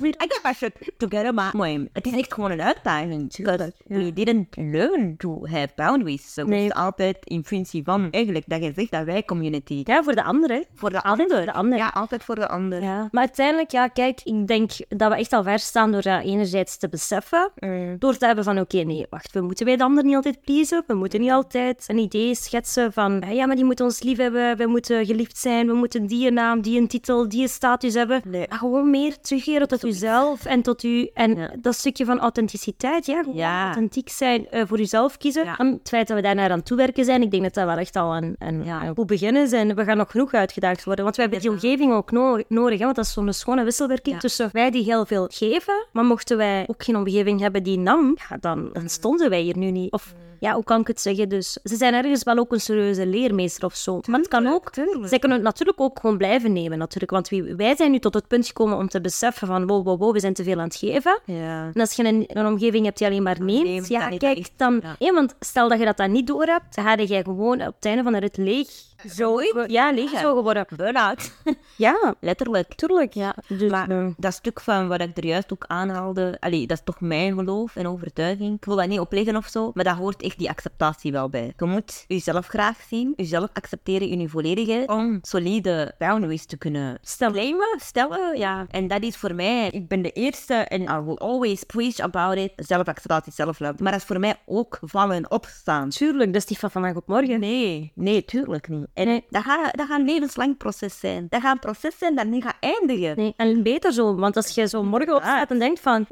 I 0.00 0.26
got 0.28 0.40
my 0.42 0.52
shit 0.52 0.72
together, 0.96 1.34
maar 1.34 1.50
mooi. 1.56 1.88
Het 1.92 2.06
is 2.06 2.12
echt 2.12 2.34
gewoon 2.34 2.50
een 2.50 2.62
uitdaging. 2.62 3.36
Because 3.36 3.72
we 3.86 4.12
didn't 4.12 4.56
learn 4.56 5.16
to 5.16 5.46
have 5.46 5.68
boundaries. 5.76 6.32
So 6.32 6.44
Nee. 6.44 6.62
Het 6.62 6.72
is 6.72 6.78
altijd 6.78 7.16
in 7.24 7.44
functie 7.44 7.84
van 7.84 8.10
eigenlijk 8.10 8.44
dat 8.48 8.62
je 8.62 8.72
zegt 8.74 8.90
dat 8.90 9.04
wij 9.04 9.24
community. 9.24 9.80
Ja, 9.84 10.02
voor 10.02 10.14
de 10.14 10.22
anderen. 10.22 10.64
Voor 10.74 10.90
de 10.90 11.02
ander. 11.02 11.28
voor 11.30 11.44
de 11.44 11.52
ander. 11.52 11.78
Ja, 11.78 11.88
altijd 11.88 12.24
voor 12.24 12.34
de 12.34 12.48
ander. 12.48 12.82
Ja. 12.82 13.08
Maar 13.10 13.22
uiteindelijk, 13.22 13.70
ja, 13.70 13.88
kijk, 13.88 14.20
ik 14.24 14.46
denk 14.46 14.70
dat 14.88 15.10
we 15.10 15.18
echt 15.18 15.32
al 15.32 15.42
ver 15.42 15.58
staan 15.58 15.92
door 15.92 16.02
dat 16.02 16.22
enerzijds 16.22 16.76
te 16.76 16.88
beseffen. 16.88 17.50
Door 17.98 18.16
te 18.16 18.26
hebben 18.26 18.44
van, 18.44 18.58
oké, 18.58 18.78
nee, 18.78 19.06
wacht, 19.10 19.32
we 19.32 19.40
moeten 19.40 19.66
wij 19.66 19.76
de 19.76 19.82
ander 19.82 20.04
niet 20.04 20.14
altijd 20.14 20.40
pleasen. 20.40 20.84
We 20.86 20.94
moeten 20.94 21.20
niet 21.20 21.30
altijd 21.30 21.84
een 21.86 21.98
idee 21.98 22.34
schetsen 22.52 22.92
van, 22.92 23.22
ja, 23.30 23.46
maar 23.46 23.56
die 23.56 23.64
moet 23.64 23.80
ons 23.80 24.02
lief 24.02 24.16
hebben. 24.18 24.56
We 24.56 24.66
moeten 24.66 25.06
geliefd 25.06 25.38
zijn. 25.38 25.66
We 25.66 25.72
moeten 25.72 26.06
die 26.06 26.26
een 26.26 26.34
naam, 26.34 26.60
die 26.60 26.80
een 26.80 26.88
titel, 26.88 27.28
die 27.28 27.42
een 27.42 27.48
status 27.48 27.94
hebben. 27.94 28.22
Nee. 28.24 28.46
Maar 28.48 28.58
gewoon 28.58 28.90
meer 28.90 29.20
terugkeren 29.20 29.68
tot 29.68 29.84
uzelf 29.84 30.44
en 30.44 30.62
tot 30.62 30.82
u. 30.82 31.10
En 31.14 31.36
Ja. 31.36 31.50
dat 31.60 31.74
stukje 31.74 32.04
van 32.04 32.18
authenticiteit, 32.20 33.06
ja. 33.06 33.64
Authentiek 33.64 34.08
zijn, 34.08 34.48
eh, 34.50 34.62
voor 34.66 34.80
uzelf 34.80 35.16
kiezen. 35.16 35.44
Ja. 35.44 35.56
En 35.58 35.66
het 35.66 35.88
feit 35.88 36.06
dat 36.08 36.16
we 36.16 36.22
daar 36.22 36.34
naar 36.34 36.50
aan 36.50 36.62
toewerken 36.62 37.04
zijn, 37.04 37.22
ik 37.22 37.30
denk 37.30 37.42
dat 37.42 37.54
dat 37.54 37.64
wel 37.64 37.76
echt 37.76 37.96
al 37.96 38.16
een, 38.16 38.34
een, 38.38 38.64
Ja. 38.64 38.86
een 38.86 38.94
goed 38.94 39.06
begin 39.06 39.36
is. 39.36 39.52
En 39.52 39.74
we 39.74 39.84
gaan 39.84 39.96
nog 39.96 40.10
genoeg 40.10 40.32
uitgedaagd 40.32 40.84
worden. 40.84 41.04
Want 41.04 41.16
we 41.16 41.22
hebben 41.22 41.40
die 41.40 41.50
omgeving 41.50 41.92
ook 41.92 42.10
no- 42.10 42.42
nodig. 42.48 42.78
Hè? 42.78 42.84
Want 42.84 42.96
dat 42.96 43.04
is 43.04 43.12
zo'n 43.12 43.32
schone 43.32 43.64
wisselwerking 43.64 44.20
tussen 44.20 44.48
wij 44.52 44.70
die 44.70 44.84
heel 44.84 45.06
veel 45.06 45.28
geven. 45.32 45.86
Maar 45.92 46.04
mochten 46.04 46.36
wij 46.36 46.64
ook 46.66 46.84
geen 46.84 46.96
omgeving 46.96 47.40
hebben 47.40 47.62
die 47.62 47.78
nam, 47.78 48.16
ja, 48.28 48.36
dan, 48.40 48.70
dan 48.72 48.88
stonden 48.88 49.30
wij 49.30 49.40
hier 49.40 49.56
nu 49.58 49.70
niet. 49.70 49.92
Of 49.92 50.14
ja, 50.42 50.54
hoe 50.54 50.64
kan 50.64 50.80
ik 50.80 50.86
het 50.86 51.00
zeggen? 51.00 51.28
Dus 51.28 51.52
ze 51.64 51.76
zijn 51.76 51.94
ergens 51.94 52.22
wel 52.22 52.36
ook 52.38 52.52
een 52.52 52.60
serieuze 52.60 53.06
leermeester 53.06 53.64
of 53.64 53.74
zo. 53.76 54.00
Maar 54.06 54.18
het 54.18 54.28
kan 54.28 54.46
ook. 54.46 54.70
Zij 55.02 55.18
kunnen 55.18 55.38
het 55.38 55.46
natuurlijk 55.46 55.80
ook 55.80 55.98
gewoon 56.00 56.16
blijven 56.16 56.52
nemen, 56.52 56.78
natuurlijk. 56.78 57.12
Want 57.12 57.28
wie- 57.28 57.54
wij 57.54 57.76
zijn 57.76 57.90
nu 57.90 57.98
tot 57.98 58.14
het 58.14 58.28
punt 58.28 58.46
gekomen 58.46 58.76
om 58.78 58.88
te 58.88 59.00
beseffen 59.00 59.46
van 59.46 59.66
wow, 59.66 59.84
wow, 59.84 59.98
wow, 60.00 60.12
we 60.12 60.20
zijn 60.20 60.34
te 60.34 60.44
veel 60.44 60.58
aan 60.58 60.64
het 60.64 60.76
geven. 60.76 61.20
Ja. 61.24 61.70
En 61.74 61.80
als 61.80 61.92
je 61.92 62.04
een, 62.04 62.24
een 62.26 62.46
omgeving 62.46 62.84
hebt 62.84 62.98
die 62.98 63.06
alleen 63.06 63.22
maar 63.22 63.42
neemt, 63.42 63.62
neemt, 63.64 63.88
ja, 63.88 64.00
dan 64.00 64.10
dat 64.10 64.18
kijk, 64.18 64.48
dan... 64.56 64.82
ja. 64.98 65.12
want 65.12 65.34
stel 65.40 65.68
dat 65.68 65.78
je 65.78 65.84
dat 65.84 65.96
dan 65.96 66.12
niet 66.12 66.26
door 66.26 66.44
hebt, 66.44 66.74
dan 66.74 66.84
ga 66.84 66.92
je 66.98 67.22
gewoon 67.22 67.60
op 67.60 67.74
het 67.74 67.84
einde 67.84 68.02
van 68.02 68.12
de 68.12 68.18
rit 68.18 68.36
leeg. 68.36 68.68
Zo, 69.14 69.40
ja, 69.66 69.92
leeg 69.92 70.10
zo 70.10 70.34
geworden. 70.34 70.66
Burn-out. 70.76 71.32
Ja, 71.76 72.14
Letterlijk. 72.20 72.74
tuurlijk. 72.74 73.12
Ja, 73.14 73.34
dus, 73.48 73.70
Maar 73.70 74.12
dat 74.16 74.32
stuk 74.34 74.60
van 74.60 74.88
wat 74.88 75.00
ik 75.00 75.16
er 75.16 75.24
juist 75.26 75.52
ook 75.52 75.64
aanhaalde, 75.66 76.36
allee, 76.40 76.66
dat 76.66 76.76
is 76.78 76.84
toch 76.84 77.00
mijn 77.00 77.34
geloof 77.34 77.76
en 77.76 77.88
overtuiging. 77.88 78.56
Ik 78.56 78.64
wil 78.64 78.76
dat 78.76 78.88
niet 78.88 79.00
opleggen 79.00 79.36
of 79.36 79.46
zo, 79.46 79.70
maar 79.74 79.84
daar 79.84 79.96
hoort 79.96 80.22
echt 80.22 80.31
die 80.38 80.48
acceptatie 80.48 81.12
wel 81.12 81.28
bij. 81.28 81.52
Je 81.56 81.64
moet 81.64 82.04
jezelf 82.06 82.46
graag 82.46 82.78
zien, 82.88 83.12
jezelf 83.16 83.48
accepteren 83.52 84.08
in 84.08 84.20
je 84.20 84.28
volledigheid, 84.28 84.88
om 84.88 85.18
solide 85.22 85.94
boundaries 85.98 86.46
te 86.46 86.56
kunnen 86.56 86.98
stellen. 87.02 87.56
stellen 87.76 88.38
ja. 88.38 88.66
En 88.70 88.88
dat 88.88 89.02
is 89.02 89.16
voor 89.16 89.34
mij, 89.34 89.68
ik 89.70 89.88
ben 89.88 90.02
de 90.02 90.10
eerste 90.12 90.54
en 90.54 90.82
I 90.82 91.00
will 91.04 91.16
always 91.16 91.64
preach 91.64 91.98
about 91.98 92.36
it, 92.36 92.52
zelfacceptatie, 92.56 93.32
self-love. 93.32 93.82
Maar 93.82 93.92
dat 93.92 94.00
is 94.00 94.06
voor 94.06 94.20
mij 94.20 94.36
ook 94.46 94.78
vallen 94.82 95.16
en 95.16 95.30
opstaan. 95.30 95.88
tuurlijk, 95.88 96.32
dat 96.32 96.42
is 96.42 96.48
niet 96.48 96.58
van 96.58 96.70
vandaag 96.70 96.94
op 96.94 97.06
morgen. 97.06 97.40
Nee, 97.40 97.92
nee, 97.94 98.24
tuurlijk 98.24 98.68
niet. 98.68 98.86
En 98.94 99.06
Nee. 99.06 99.24
dat, 99.30 99.42
gaat, 99.42 99.76
dat 99.76 99.86
gaat 99.86 99.98
een 99.98 100.06
levenslang 100.06 100.56
proces 100.56 100.98
zijn. 100.98 101.26
Dat 101.28 101.40
gaat 101.40 101.52
een 101.52 101.58
proces 101.58 101.98
zijn 101.98 102.14
dat 102.16 102.26
niet 102.26 102.42
gaat 102.44 102.56
eindigen. 102.60 103.16
Nee, 103.16 103.34
en 103.36 103.62
beter 103.62 103.92
zo, 103.92 104.14
want 104.14 104.36
als 104.36 104.54
je 104.54 104.68
zo 104.68 104.82
morgen 104.82 105.14
opstaat 105.14 105.50
en 105.50 105.58
denkt 105.58 105.80
van... 105.80 106.06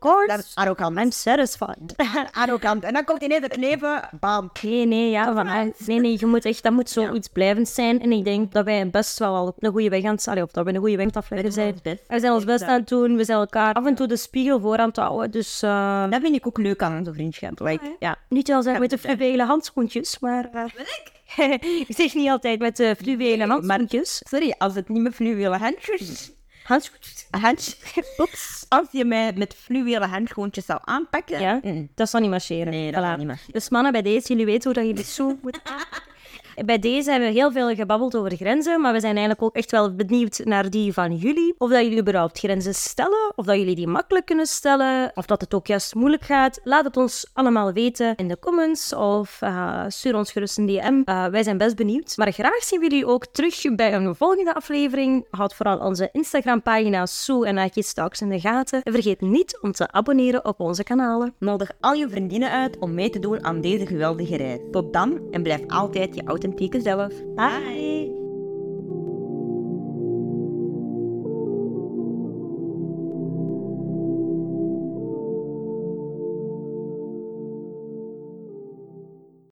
Dat 0.00 0.12
Course, 0.12 0.38
is 0.38 0.54
arrogant. 0.54 0.98
I'm 0.98 1.10
satisfied. 1.10 1.94
arrogant. 2.42 2.84
En 2.84 2.92
dan 2.92 3.04
komt 3.04 3.22
ineens 3.22 3.42
het 3.42 3.56
leven, 3.56 4.08
bam. 4.20 4.50
Nee, 4.62 4.86
nee, 4.86 5.10
ja, 5.10 5.34
van, 5.34 5.46
ah, 5.48 5.66
nee, 5.86 6.00
nee, 6.00 6.16
je 6.18 6.26
moet 6.26 6.44
echt, 6.44 6.62
dat 6.62 6.72
moet 6.72 6.90
zoiets 6.90 7.28
blijvend 7.28 7.68
zijn. 7.68 8.00
En 8.02 8.12
ik 8.12 8.24
denk 8.24 8.52
dat 8.52 8.64
wij 8.64 8.90
best 8.90 9.18
wel 9.18 9.34
al 9.34 9.46
op 9.46 9.62
een 9.62 9.70
goede 9.70 9.88
weg 9.88 10.04
aan 10.04 10.14
het 10.14 10.28
allee, 10.28 10.42
of 10.42 10.50
dat 10.50 10.64
we 10.64 10.70
een 10.74 10.80
goede 10.80 10.96
weg 10.96 11.00
aan 11.00 11.06
het 11.06 11.16
afleggen 11.16 11.52
zijn. 11.52 11.80
We 11.82 12.20
zijn 12.20 12.32
ons 12.32 12.44
best 12.44 12.62
aan 12.62 12.78
het 12.78 12.88
doen, 12.88 13.16
we 13.16 13.24
zijn 13.24 13.38
elkaar 13.38 13.74
af 13.74 13.86
en 13.86 13.94
toe 13.94 14.06
de 14.06 14.16
spiegel 14.16 14.60
voor 14.60 14.76
aan 14.76 14.88
het 14.88 14.96
houden. 14.96 15.30
Dus 15.30 15.62
eh, 15.62 16.10
Dat 16.10 16.20
vind 16.20 16.34
ik 16.34 16.46
ook 16.46 16.58
leuk 16.58 16.82
aan 16.82 16.98
onze 16.98 17.12
vriendschap. 17.12 17.60
Like, 17.60 17.96
ja. 17.98 18.16
niet 18.28 18.48
wel 18.48 18.62
zeggen 18.62 18.80
met 18.80 18.90
de 18.90 18.98
fluwelen 18.98 19.46
handschoentjes, 19.46 20.18
maar... 20.18 20.48
eh, 20.52 20.64
ik 21.88 21.96
zeg 21.96 22.14
niet 22.14 22.28
altijd 22.30 22.58
met 22.58 22.76
de 22.76 22.94
fluwelen 22.98 23.48
handschoentjes. 23.48 24.22
Sorry, 24.28 24.54
als 24.58 24.74
het 24.74 24.88
niet 24.88 25.02
met 25.02 25.14
fluwelen 25.14 25.58
handschoentjes... 25.58 26.36
Handschoentjes? 27.30 28.66
Als 28.68 28.86
je 28.90 29.04
mij 29.04 29.32
met 29.32 29.54
fluwelen 29.54 30.08
handschoentjes 30.08 30.64
zou 30.64 30.80
aanpakken... 30.84 31.40
Ja, 31.40 31.60
Mm. 31.62 31.88
dat 31.94 32.10
zal 32.10 32.20
niet 32.20 32.30
marcheren. 32.30 32.72
Nee, 32.72 32.92
dat 32.92 33.04
Voilà. 33.04 33.18
niet 33.18 33.26
marcheren. 33.26 33.52
Dus 33.52 33.68
mannen, 33.68 33.92
bij 33.92 34.02
deze, 34.02 34.28
jullie 34.28 34.44
weten 34.46 34.64
hoe 34.64 34.82
dat 34.82 34.84
jullie 34.96 35.04
zo 35.12 35.38
moeten... 35.42 35.62
Bij 36.64 36.78
deze 36.78 37.10
hebben 37.10 37.28
we 37.28 37.34
heel 37.34 37.52
veel 37.52 37.74
gebabbeld 37.74 38.16
over 38.16 38.36
grenzen, 38.36 38.80
maar 38.80 38.92
we 38.92 39.00
zijn 39.00 39.16
eigenlijk 39.16 39.42
ook 39.42 39.56
echt 39.56 39.70
wel 39.70 39.94
benieuwd 39.94 40.40
naar 40.44 40.70
die 40.70 40.92
van 40.92 41.16
jullie. 41.16 41.54
Of 41.58 41.70
dat 41.70 41.82
jullie 41.82 42.00
überhaupt 42.00 42.38
grenzen 42.38 42.74
stellen, 42.74 43.32
of 43.34 43.44
dat 43.44 43.56
jullie 43.56 43.74
die 43.74 43.86
makkelijk 43.86 44.26
kunnen 44.26 44.46
stellen, 44.46 45.10
of 45.14 45.26
dat 45.26 45.40
het 45.40 45.54
ook 45.54 45.66
juist 45.66 45.94
moeilijk 45.94 46.22
gaat. 46.22 46.60
Laat 46.64 46.84
het 46.84 46.96
ons 46.96 47.30
allemaal 47.32 47.72
weten 47.72 48.14
in 48.16 48.28
de 48.28 48.38
comments 48.38 48.94
of 48.94 49.36
eh, 49.40 49.84
stuur 49.88 50.16
ons 50.16 50.32
gerust 50.32 50.58
een 50.58 50.66
DM. 50.66 51.02
Eh, 51.04 51.26
wij 51.26 51.42
zijn 51.42 51.58
best 51.58 51.76
benieuwd. 51.76 52.16
Maar 52.16 52.32
graag 52.32 52.62
zien 52.62 52.80
we 52.80 52.88
jullie 52.88 53.06
ook 53.06 53.26
terug 53.26 53.74
bij 53.76 53.94
een 53.94 54.14
volgende 54.14 54.54
aflevering. 54.54 55.26
Houd 55.30 55.54
vooral 55.54 55.78
onze 55.78 56.08
Instagram-pagina 56.12 57.06
Sue 57.06 57.46
en 57.46 57.58
Aki 57.58 57.82
Stocks 57.82 58.20
in 58.20 58.28
de 58.28 58.40
gaten. 58.40 58.82
En 58.82 58.92
vergeet 58.92 59.20
niet 59.20 59.58
om 59.60 59.72
te 59.72 59.92
abonneren 59.92 60.44
op 60.44 60.60
onze 60.60 60.82
kanalen. 60.82 61.34
Nodig 61.38 61.70
al 61.80 61.92
je 61.92 62.08
vriendinnen 62.08 62.50
uit 62.50 62.78
om 62.78 62.94
mee 62.94 63.10
te 63.10 63.18
doen 63.18 63.44
aan 63.44 63.60
deze 63.60 63.86
geweldige 63.86 64.36
reis. 64.36 64.58
Tot 64.70 64.92
dan 64.92 65.20
en 65.30 65.42
blijf 65.42 65.60
altijd 65.66 66.14
je 66.14 66.26
and 66.48 66.58
take 66.58 66.74
a 66.74 66.82
shower. 66.82 67.08
Bye. 67.36 67.60
Bye. 67.60 67.97